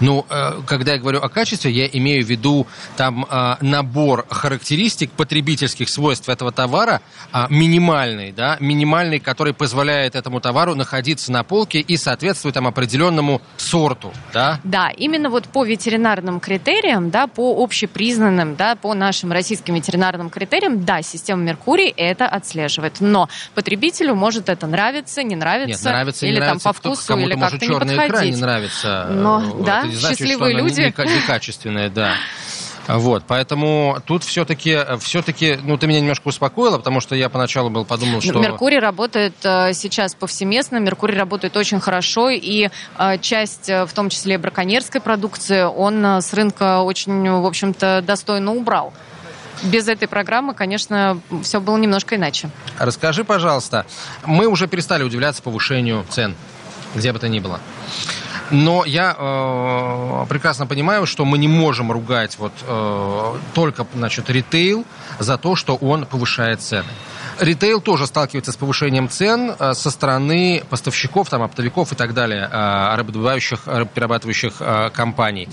Ну, 0.00 0.26
э, 0.28 0.60
когда 0.66 0.92
я 0.94 0.98
говорю 0.98 1.20
о 1.20 1.28
качестве, 1.28 1.70
я 1.70 1.86
имею 1.86 2.24
в 2.24 2.28
виду 2.28 2.66
там 2.96 3.26
э, 3.28 3.56
набор 3.60 4.26
характеристик 4.30 5.12
потребительских 5.12 5.88
свойств 5.88 6.28
этого 6.28 6.52
товара 6.52 7.00
а, 7.32 7.46
минимальный, 7.50 8.32
да, 8.32 8.56
минимальный, 8.60 9.20
который 9.20 9.52
позволяет 9.52 10.14
этому 10.14 10.40
товару 10.40 10.74
находиться 10.74 11.30
на 11.32 11.44
полке 11.44 11.80
и 11.80 11.96
соответствует 11.96 12.54
там 12.54 12.66
определенному 12.66 13.42
сорту, 13.56 14.12
да? 14.32 14.60
Да, 14.64 14.90
именно 14.90 15.30
вот 15.30 15.44
по 15.44 15.64
ветеринарным 15.64 16.40
критериям, 16.40 17.10
да, 17.10 17.26
по 17.26 17.62
общепризнанным, 17.62 18.56
да, 18.56 18.76
по 18.76 18.94
нашим 18.94 19.32
российским 19.32 19.74
ветеринарным 19.74 20.30
критериям, 20.30 20.84
да, 20.84 21.02
система 21.02 21.42
Меркурий 21.42 21.92
это 21.96 22.26
отслеживает. 22.26 22.96
Но 23.00 23.28
потребителю 23.54 24.14
может 24.14 24.48
это 24.48 24.66
нравиться, 24.66 25.22
не 25.22 25.36
нравиться, 25.36 25.84
Нет, 25.84 25.84
нравится, 25.84 26.26
или 26.26 26.34
не 26.34 26.40
там 26.40 26.58
по 26.60 26.72
вкусу, 26.72 27.18
или 27.18 27.34
как-то 27.38 27.66
не 27.66 27.78
подходить. 27.78 28.34
не 28.34 28.40
нравится. 28.40 29.06
Но, 29.10 29.62
да, 29.64 29.89
это 29.90 30.00
значит, 30.00 30.18
счастливые 30.18 30.56
что 30.56 30.66
люди. 30.66 30.94
Некачественная, 31.16 31.90
да. 31.90 32.14
Вот, 32.88 33.24
поэтому 33.26 33.98
тут 34.04 34.24
все-таки, 34.24 34.78
все-таки, 35.00 35.58
ну, 35.62 35.76
ты 35.76 35.86
меня 35.86 36.00
немножко 36.00 36.28
успокоила, 36.28 36.78
потому 36.78 37.00
что 37.00 37.14
я 37.14 37.28
поначалу 37.28 37.70
был 37.70 37.84
подумал, 37.84 38.20
что... 38.20 38.40
Меркурий 38.40 38.80
работает 38.80 39.34
э, 39.44 39.72
сейчас 39.74 40.14
повсеместно, 40.14 40.78
Меркурий 40.78 41.16
работает 41.16 41.56
очень 41.56 41.78
хорошо, 41.78 42.30
и 42.30 42.68
э, 42.98 43.18
часть, 43.18 43.68
э, 43.68 43.84
в 43.84 43.92
том 43.92 44.08
числе 44.08 44.38
браконьерской 44.38 45.00
продукции, 45.00 45.62
он 45.62 46.04
с 46.04 46.32
рынка 46.32 46.80
очень, 46.80 47.30
в 47.30 47.46
общем-то, 47.46 48.02
достойно 48.04 48.52
убрал 48.54 48.92
без 49.62 49.88
этой 49.88 50.08
программы, 50.08 50.54
конечно, 50.54 51.20
все 51.42 51.60
было 51.60 51.76
немножко 51.76 52.16
иначе. 52.16 52.50
Расскажи, 52.78 53.24
пожалуйста, 53.24 53.84
мы 54.24 54.46
уже 54.46 54.66
перестали 54.68 55.02
удивляться 55.02 55.42
повышению 55.42 56.04
цен, 56.08 56.34
где 56.94 57.12
бы 57.12 57.18
то 57.18 57.28
ни 57.28 57.40
было. 57.40 57.60
Но 58.50 58.84
я 58.84 59.14
э, 59.16 60.26
прекрасно 60.28 60.66
понимаю, 60.66 61.06
что 61.06 61.24
мы 61.24 61.38
не 61.38 61.48
можем 61.48 61.92
ругать 61.92 62.36
вот 62.38 62.52
э, 62.62 63.34
только 63.54 63.86
значит, 63.94 64.30
ритейл 64.30 64.84
за 65.18 65.38
то, 65.38 65.56
что 65.56 65.76
он 65.76 66.04
повышает 66.06 66.60
цены. 66.60 66.88
Ритейл 67.40 67.80
тоже 67.80 68.06
сталкивается 68.06 68.52
с 68.52 68.56
повышением 68.56 69.08
цен 69.08 69.54
э, 69.58 69.72
со 69.72 69.90
стороны 69.90 70.62
поставщиков, 70.68 71.30
там, 71.30 71.42
оптовиков 71.42 71.90
и 71.92 71.94
так 71.94 72.12
далее, 72.12 72.48
э, 72.50 72.96
рыбоперерабатывающих 72.96 74.56
э, 74.60 74.90
компаний. 74.92 75.48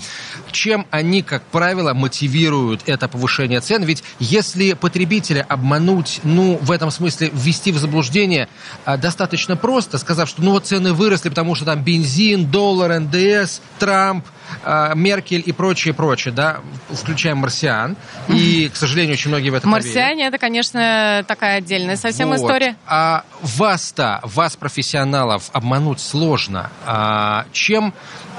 Чем 0.50 0.86
они, 0.90 1.22
как 1.22 1.42
правило, 1.44 1.94
мотивируют 1.94 2.82
это 2.86 3.08
повышение 3.08 3.60
цен? 3.60 3.84
Ведь 3.84 4.04
если 4.18 4.74
потребителя 4.74 5.46
обмануть, 5.48 6.20
ну, 6.24 6.58
в 6.60 6.70
этом 6.70 6.90
смысле 6.90 7.30
ввести 7.32 7.72
в 7.72 7.78
заблуждение, 7.78 8.48
достаточно 8.84 9.56
просто, 9.56 9.96
сказав, 9.96 10.28
что 10.28 10.42
ну 10.42 10.52
вот 10.52 10.66
цены 10.66 10.92
выросли, 10.92 11.30
потому 11.30 11.54
что 11.54 11.64
там 11.64 11.82
бензин, 11.82 12.50
доллар, 12.50 13.00
НДС, 13.00 13.60
Трамп– 13.78 14.26
Меркель 14.94 15.42
и 15.44 15.52
прочее, 15.52 15.94
прочее, 15.94 16.34
да, 16.34 16.60
включаем 16.90 17.38
марсиан. 17.38 17.96
И, 18.28 18.70
к 18.72 18.76
сожалению, 18.76 19.14
очень 19.14 19.30
многие 19.30 19.50
в 19.50 19.54
это 19.54 19.68
Марсиане 19.68 20.26
это, 20.26 20.38
конечно, 20.38 21.24
такая 21.26 21.58
отдельная 21.58 21.96
совсем 21.96 22.28
вот. 22.28 22.36
история. 22.36 22.76
А 22.86 23.24
вас-то, 23.42 24.20
вас, 24.22 24.56
профессионалов, 24.56 25.50
обмануть 25.52 26.00
сложно. 26.00 26.70
А 26.86 27.46
чем 27.52 27.94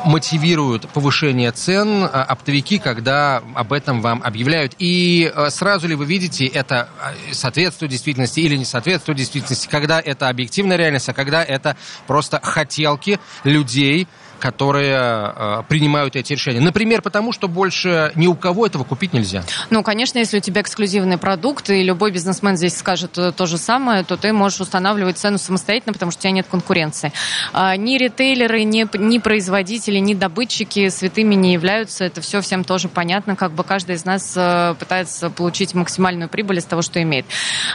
мотивируют 0.06 0.88
повышение 0.90 1.52
цен 1.52 2.04
а, 2.04 2.24
оптовики, 2.24 2.80
когда 2.80 3.44
об 3.56 3.74
этом 3.74 4.02
вам 4.02 4.22
объявляют? 4.24 4.74
И 4.80 5.32
а, 5.34 5.50
сразу 5.50 5.88
ли 5.88 5.96
вы 5.96 6.06
видите, 6.06 6.46
это 6.46 6.90
соответствует 7.32 7.92
действительности 7.92 8.40
или 8.40 8.56
не 8.56 8.66
соответствует 8.66 9.18
действительности, 9.18 9.68
когда 9.68 10.00
это 10.00 10.30
объективная 10.30 10.78
реальность, 10.78 11.10
а 11.10 11.14
когда 11.14 11.44
это 11.44 11.76
просто 12.08 12.40
хотелки 12.42 13.20
людей, 13.44 14.08
которые 14.40 14.96
э, 14.98 15.64
принимают 15.68 16.16
эти 16.16 16.34
решения. 16.34 16.62
Например, 16.62 17.02
потому 17.02 17.32
что 17.32 17.48
больше 17.48 18.12
ни 18.16 18.28
у 18.28 18.36
кого 18.36 18.66
этого 18.66 18.84
купить 18.84 19.14
нельзя. 19.14 19.44
Ну, 19.70 19.84
конечно, 19.84 20.18
если 20.18 20.38
у 20.38 20.42
тебя 20.42 20.62
эксклюзивный 20.62 21.18
продукт, 21.18 21.70
и 21.70 21.84
любой 21.84 22.12
бизнесмен 22.12 22.58
здесь 22.58 22.78
скажет 22.78 23.18
э, 23.18 23.32
то 23.32 23.46
же 23.46 23.58
самое, 23.58 24.04
то 24.04 24.18
ты 24.18 24.34
можешь 24.34 24.62
устанавливать 24.62 25.18
цену 25.18 25.38
самостоятельно, 25.38 25.94
потому 25.94 26.12
что 26.12 26.20
у 26.20 26.22
тебя 26.24 26.32
нет 26.32 26.48
конкуренции. 26.50 27.12
А, 27.54 27.76
ни 27.76 27.98
ритейлеры, 27.98 28.64
ни, 28.64 28.88
ни 28.98 29.18
производители, 29.18 30.00
ни 30.00 30.14
добытчики 30.14 30.90
святыми 30.90 31.36
не 31.36 31.54
являются. 31.54 32.06
Это 32.06 32.22
все 32.22 32.42
всем 32.42 32.64
тоже 32.64 32.90
понятно. 32.90 33.36
Как 33.36 33.52
бы 33.52 33.64
каждый 33.64 33.96
из 33.96 34.06
нас 34.06 34.34
э, 34.36 34.76
пытается 34.80 35.30
получить 35.30 35.74
максимальную 35.74 36.30
прибыль 36.30 36.60
из 36.60 36.66
того, 36.66 36.82
что 36.82 37.02
имеет. 37.02 37.26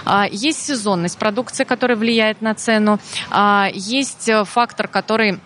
А, 0.05 0.27
есть 0.31 0.65
сезонность 0.65 1.19
продукции, 1.19 1.65
которая 1.65 1.97
влияет 1.97 2.41
на 2.41 2.55
цену. 2.55 2.99
А, 3.31 3.69
есть 3.73 4.31
фактор, 4.47 4.89
который 4.89 5.39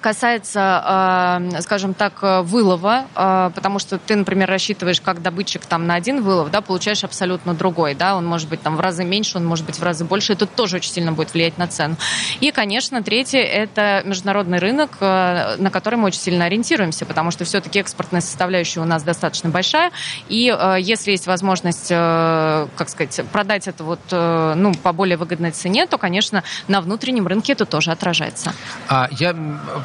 касается, 0.00 1.40
э, 1.54 1.60
скажем 1.60 1.94
так, 1.94 2.22
вылова, 2.22 3.04
э, 3.14 3.50
потому 3.54 3.78
что 3.78 3.98
ты, 3.98 4.16
например, 4.16 4.48
рассчитываешь 4.48 5.00
как 5.00 5.22
добытчик 5.22 5.64
там 5.66 5.86
на 5.86 5.94
один 5.94 6.22
вылов, 6.22 6.50
да, 6.50 6.60
получаешь 6.60 7.04
абсолютно 7.04 7.54
другой, 7.54 7.94
да, 7.94 8.16
он 8.16 8.26
может 8.26 8.48
быть 8.48 8.62
там 8.62 8.76
в 8.76 8.80
разы 8.80 9.04
меньше, 9.04 9.38
он 9.38 9.46
может 9.46 9.66
быть 9.66 9.78
в 9.78 9.82
разы 9.82 10.04
больше, 10.04 10.32
это 10.32 10.46
тоже 10.46 10.76
очень 10.76 10.90
сильно 10.90 11.12
будет 11.12 11.34
влиять 11.34 11.58
на 11.58 11.66
цену. 11.66 11.96
И, 12.40 12.50
конечно, 12.50 13.02
третье– 13.02 13.40
это 13.40 14.02
международный 14.04 14.58
рынок, 14.58 14.90
э, 15.00 15.56
на 15.58 15.70
который 15.70 15.96
мы 15.96 16.06
очень 16.06 16.20
сильно 16.20 16.46
ориентируемся, 16.46 17.04
потому 17.06 17.30
что 17.30 17.44
все-таки 17.44 17.78
экспортная 17.78 18.20
составляющая 18.20 18.80
у 18.80 18.84
нас 18.84 19.02
достаточно 19.02 19.50
большая, 19.50 19.90
и 20.28 20.56
если 20.80 21.12
есть 21.12 21.26
возможность, 21.26 21.88
как 21.88 22.88
сказать, 22.88 23.20
продать 23.32 23.68
это 23.68 23.84
вот, 23.84 24.00
ну, 24.10 24.72
по 24.82 24.92
более 24.92 25.16
выгодной 25.16 25.50
цене, 25.50 25.86
то, 25.86 25.98
конечно, 25.98 26.42
на 26.68 26.80
внутреннем 26.80 27.26
рынке 27.26 27.52
это 27.52 27.66
тоже 27.66 27.90
отражается. 27.90 28.52
А 28.88 29.08
я 29.10 29.34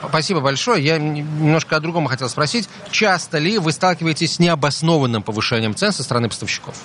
спасибо 0.10 0.40
большое. 0.40 0.84
Я 0.84 0.98
немножко 0.98 1.78
о 1.78 1.80
другом 1.80 2.08
хотел 2.08 2.30
спросить. 2.30 2.70
Часто 2.92 3.38
ли 3.38 3.58
вы 3.58 3.72
сталкиваетесь 3.72 4.36
с 4.36 4.40
необоснованным 4.40 5.24
повышением 5.24 5.76
цен 5.76 5.92
со 5.92 6.04
стороны 6.04 6.30
поставщиков? 6.30 6.76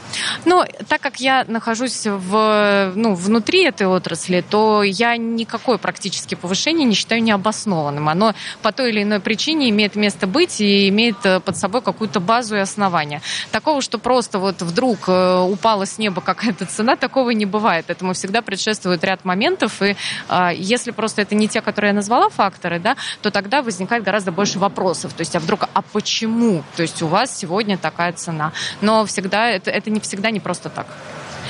Ну, 0.45 0.65
так 0.89 1.01
как 1.01 1.21
я 1.21 1.45
нахожусь 1.49 2.07
в, 2.07 2.93
ну, 2.95 3.15
внутри 3.15 3.65
этой 3.65 3.87
отрасли, 3.87 4.45
то 4.49 4.83
я 4.83 5.17
никакое 5.17 5.79
практически 5.79 6.35
повышение 6.35 6.87
не 6.87 6.95
считаю 6.95 7.23
необоснованным. 7.23 8.09
Оно 8.09 8.35
по 8.63 8.73
той 8.73 8.91
или 8.91 9.03
иной 9.03 9.21
причине 9.21 9.71
имеет 9.71 9.97
место 9.97 10.27
быть 10.27 10.61
и 10.61 10.89
имеет 10.89 11.17
э, 11.25 11.41
под 11.41 11.57
собой 11.57 11.83
какую-то 11.83 12.21
базу 12.21 12.57
и 12.57 12.59
основание. 12.59 13.23
Такого, 13.51 13.83
что 13.83 13.99
просто 13.99 14.39
вот 14.39 14.63
вдруг 14.63 15.09
э, 15.09 15.39
упала 15.41 15.87
с 15.87 15.99
неба 15.99 16.21
какая-то 16.21 16.67
цена, 16.67 16.97
такого 16.97 17.31
не 17.31 17.47
бывает. 17.47 17.87
Этому 17.89 18.13
всегда 18.13 18.43
предшествует 18.43 19.05
ряд 19.05 19.25
моментов, 19.25 19.83
и 19.83 19.97
а, 20.29 20.53
если 20.53 20.91
просто 20.91 21.23
это 21.23 21.35
не 21.35 21.49
те, 21.49 21.61
которые 21.61 21.91
я 21.91 21.95
назвала 21.95 22.29
факторы, 22.29 22.79
да, 22.79 22.97
то 23.23 23.31
тогда 23.31 23.63
возникает 23.63 24.03
гораздо 24.03 24.33
больше 24.33 24.59
вопросов. 24.59 25.13
То 25.13 25.23
есть, 25.23 25.37
а 25.37 25.41
вдруг, 25.41 25.69
а 25.73 25.83
почему? 25.83 26.63
То 26.77 26.83
есть 26.83 27.03
у 27.03 27.07
вас 27.07 27.37
сегодня 27.37 27.79
такая 27.79 28.13
цена. 28.13 28.53
Но 28.81 29.05
всегда, 29.07 29.51
это, 29.51 29.71
это 29.71 29.91
не 29.91 30.01
всегда 30.01 30.31
не 30.31 30.41
просто 30.41 30.69
так. 30.69 30.87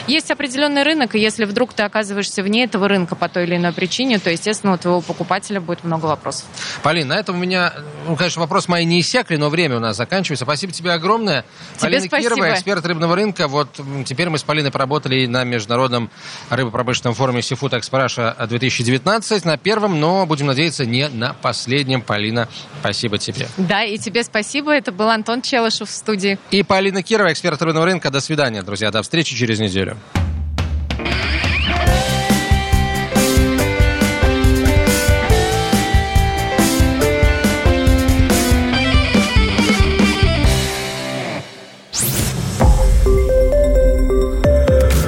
Есть 0.07 0.30
определенный 0.30 0.82
рынок, 0.82 1.14
и 1.14 1.18
если 1.18 1.44
вдруг 1.44 1.72
ты 1.72 1.82
оказываешься 1.82 2.42
вне 2.42 2.64
этого 2.64 2.88
рынка 2.88 3.14
по 3.14 3.28
той 3.28 3.44
или 3.44 3.57
иной 3.57 3.72
причине, 3.72 4.18
то, 4.18 4.30
естественно, 4.30 4.74
у 4.74 4.78
твоего 4.78 5.01
покупателя 5.01 5.61
будет 5.61 5.84
много 5.84 6.07
вопросов. 6.07 6.46
Полин, 6.82 7.09
на 7.09 7.18
этом 7.18 7.36
у 7.36 7.38
меня, 7.38 7.72
ну, 8.07 8.16
конечно, 8.16 8.40
вопрос 8.40 8.68
мои 8.68 8.84
не 8.84 9.01
иссякли, 9.01 9.36
но 9.36 9.48
время 9.48 9.76
у 9.76 9.80
нас 9.80 9.96
заканчивается. 9.96 10.44
Спасибо 10.44 10.72
тебе 10.72 10.92
огромное. 10.92 11.44
Тебе 11.76 11.82
Полина 11.82 12.07
спасибо. 12.07 12.34
Кирова, 12.34 12.53
эксперт 12.55 12.86
рыбного 12.86 13.14
рынка. 13.14 13.48
Вот 13.48 13.80
теперь 14.07 14.28
мы 14.28 14.38
с 14.38 14.42
Полиной 14.42 14.70
поработали 14.70 15.26
на 15.26 15.44
международном 15.44 16.11
рыбопромышленном 16.51 17.14
форуме 17.14 17.40
Seafood 17.40 17.80
Expo 17.80 18.46
2019 18.46 19.44
на 19.44 19.59
первом, 19.59 20.01
но, 20.01 20.26
будем 20.26 20.46
надеяться, 20.46 20.86
не 20.86 21.09
на 21.09 21.34
последнем. 21.34 22.03
Полина, 22.03 22.48
спасибо 22.80 23.18
тебе. 23.18 23.48
Да, 23.57 23.84
и 23.84 23.98
тебе 23.98 24.24
спасибо. 24.24 24.72
Это 24.72 24.92
был 24.92 25.09
Антон 25.09 25.42
Челышев 25.42 25.88
в 25.88 25.92
студии. 25.92 26.38
И 26.51 26.62
Полина 26.62 27.03
Кирова, 27.03 27.32
эксперт 27.32 27.61
рыбного 27.62 27.84
рынка. 27.86 28.11
До 28.11 28.20
свидания, 28.20 28.62
друзья. 28.62 28.90
До 28.90 29.03
встречи 29.03 29.36
через 29.36 29.61
неделю. 29.91 29.97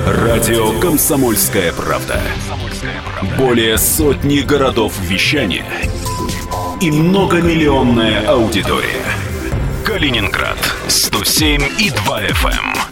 Радио 0.06 0.80
«Комсомольская 0.80 1.72
правда». 1.72 2.20
Более 3.38 3.78
сотни 3.78 4.40
городов 4.40 4.98
вещания 5.00 5.64
и 6.80 6.90
многомиллионная 6.90 8.26
аудитория. 8.28 9.04
Калининград 9.84 10.58
107 10.88 11.62
и 11.78 11.90
2 11.90 12.22
FM. 12.22 12.91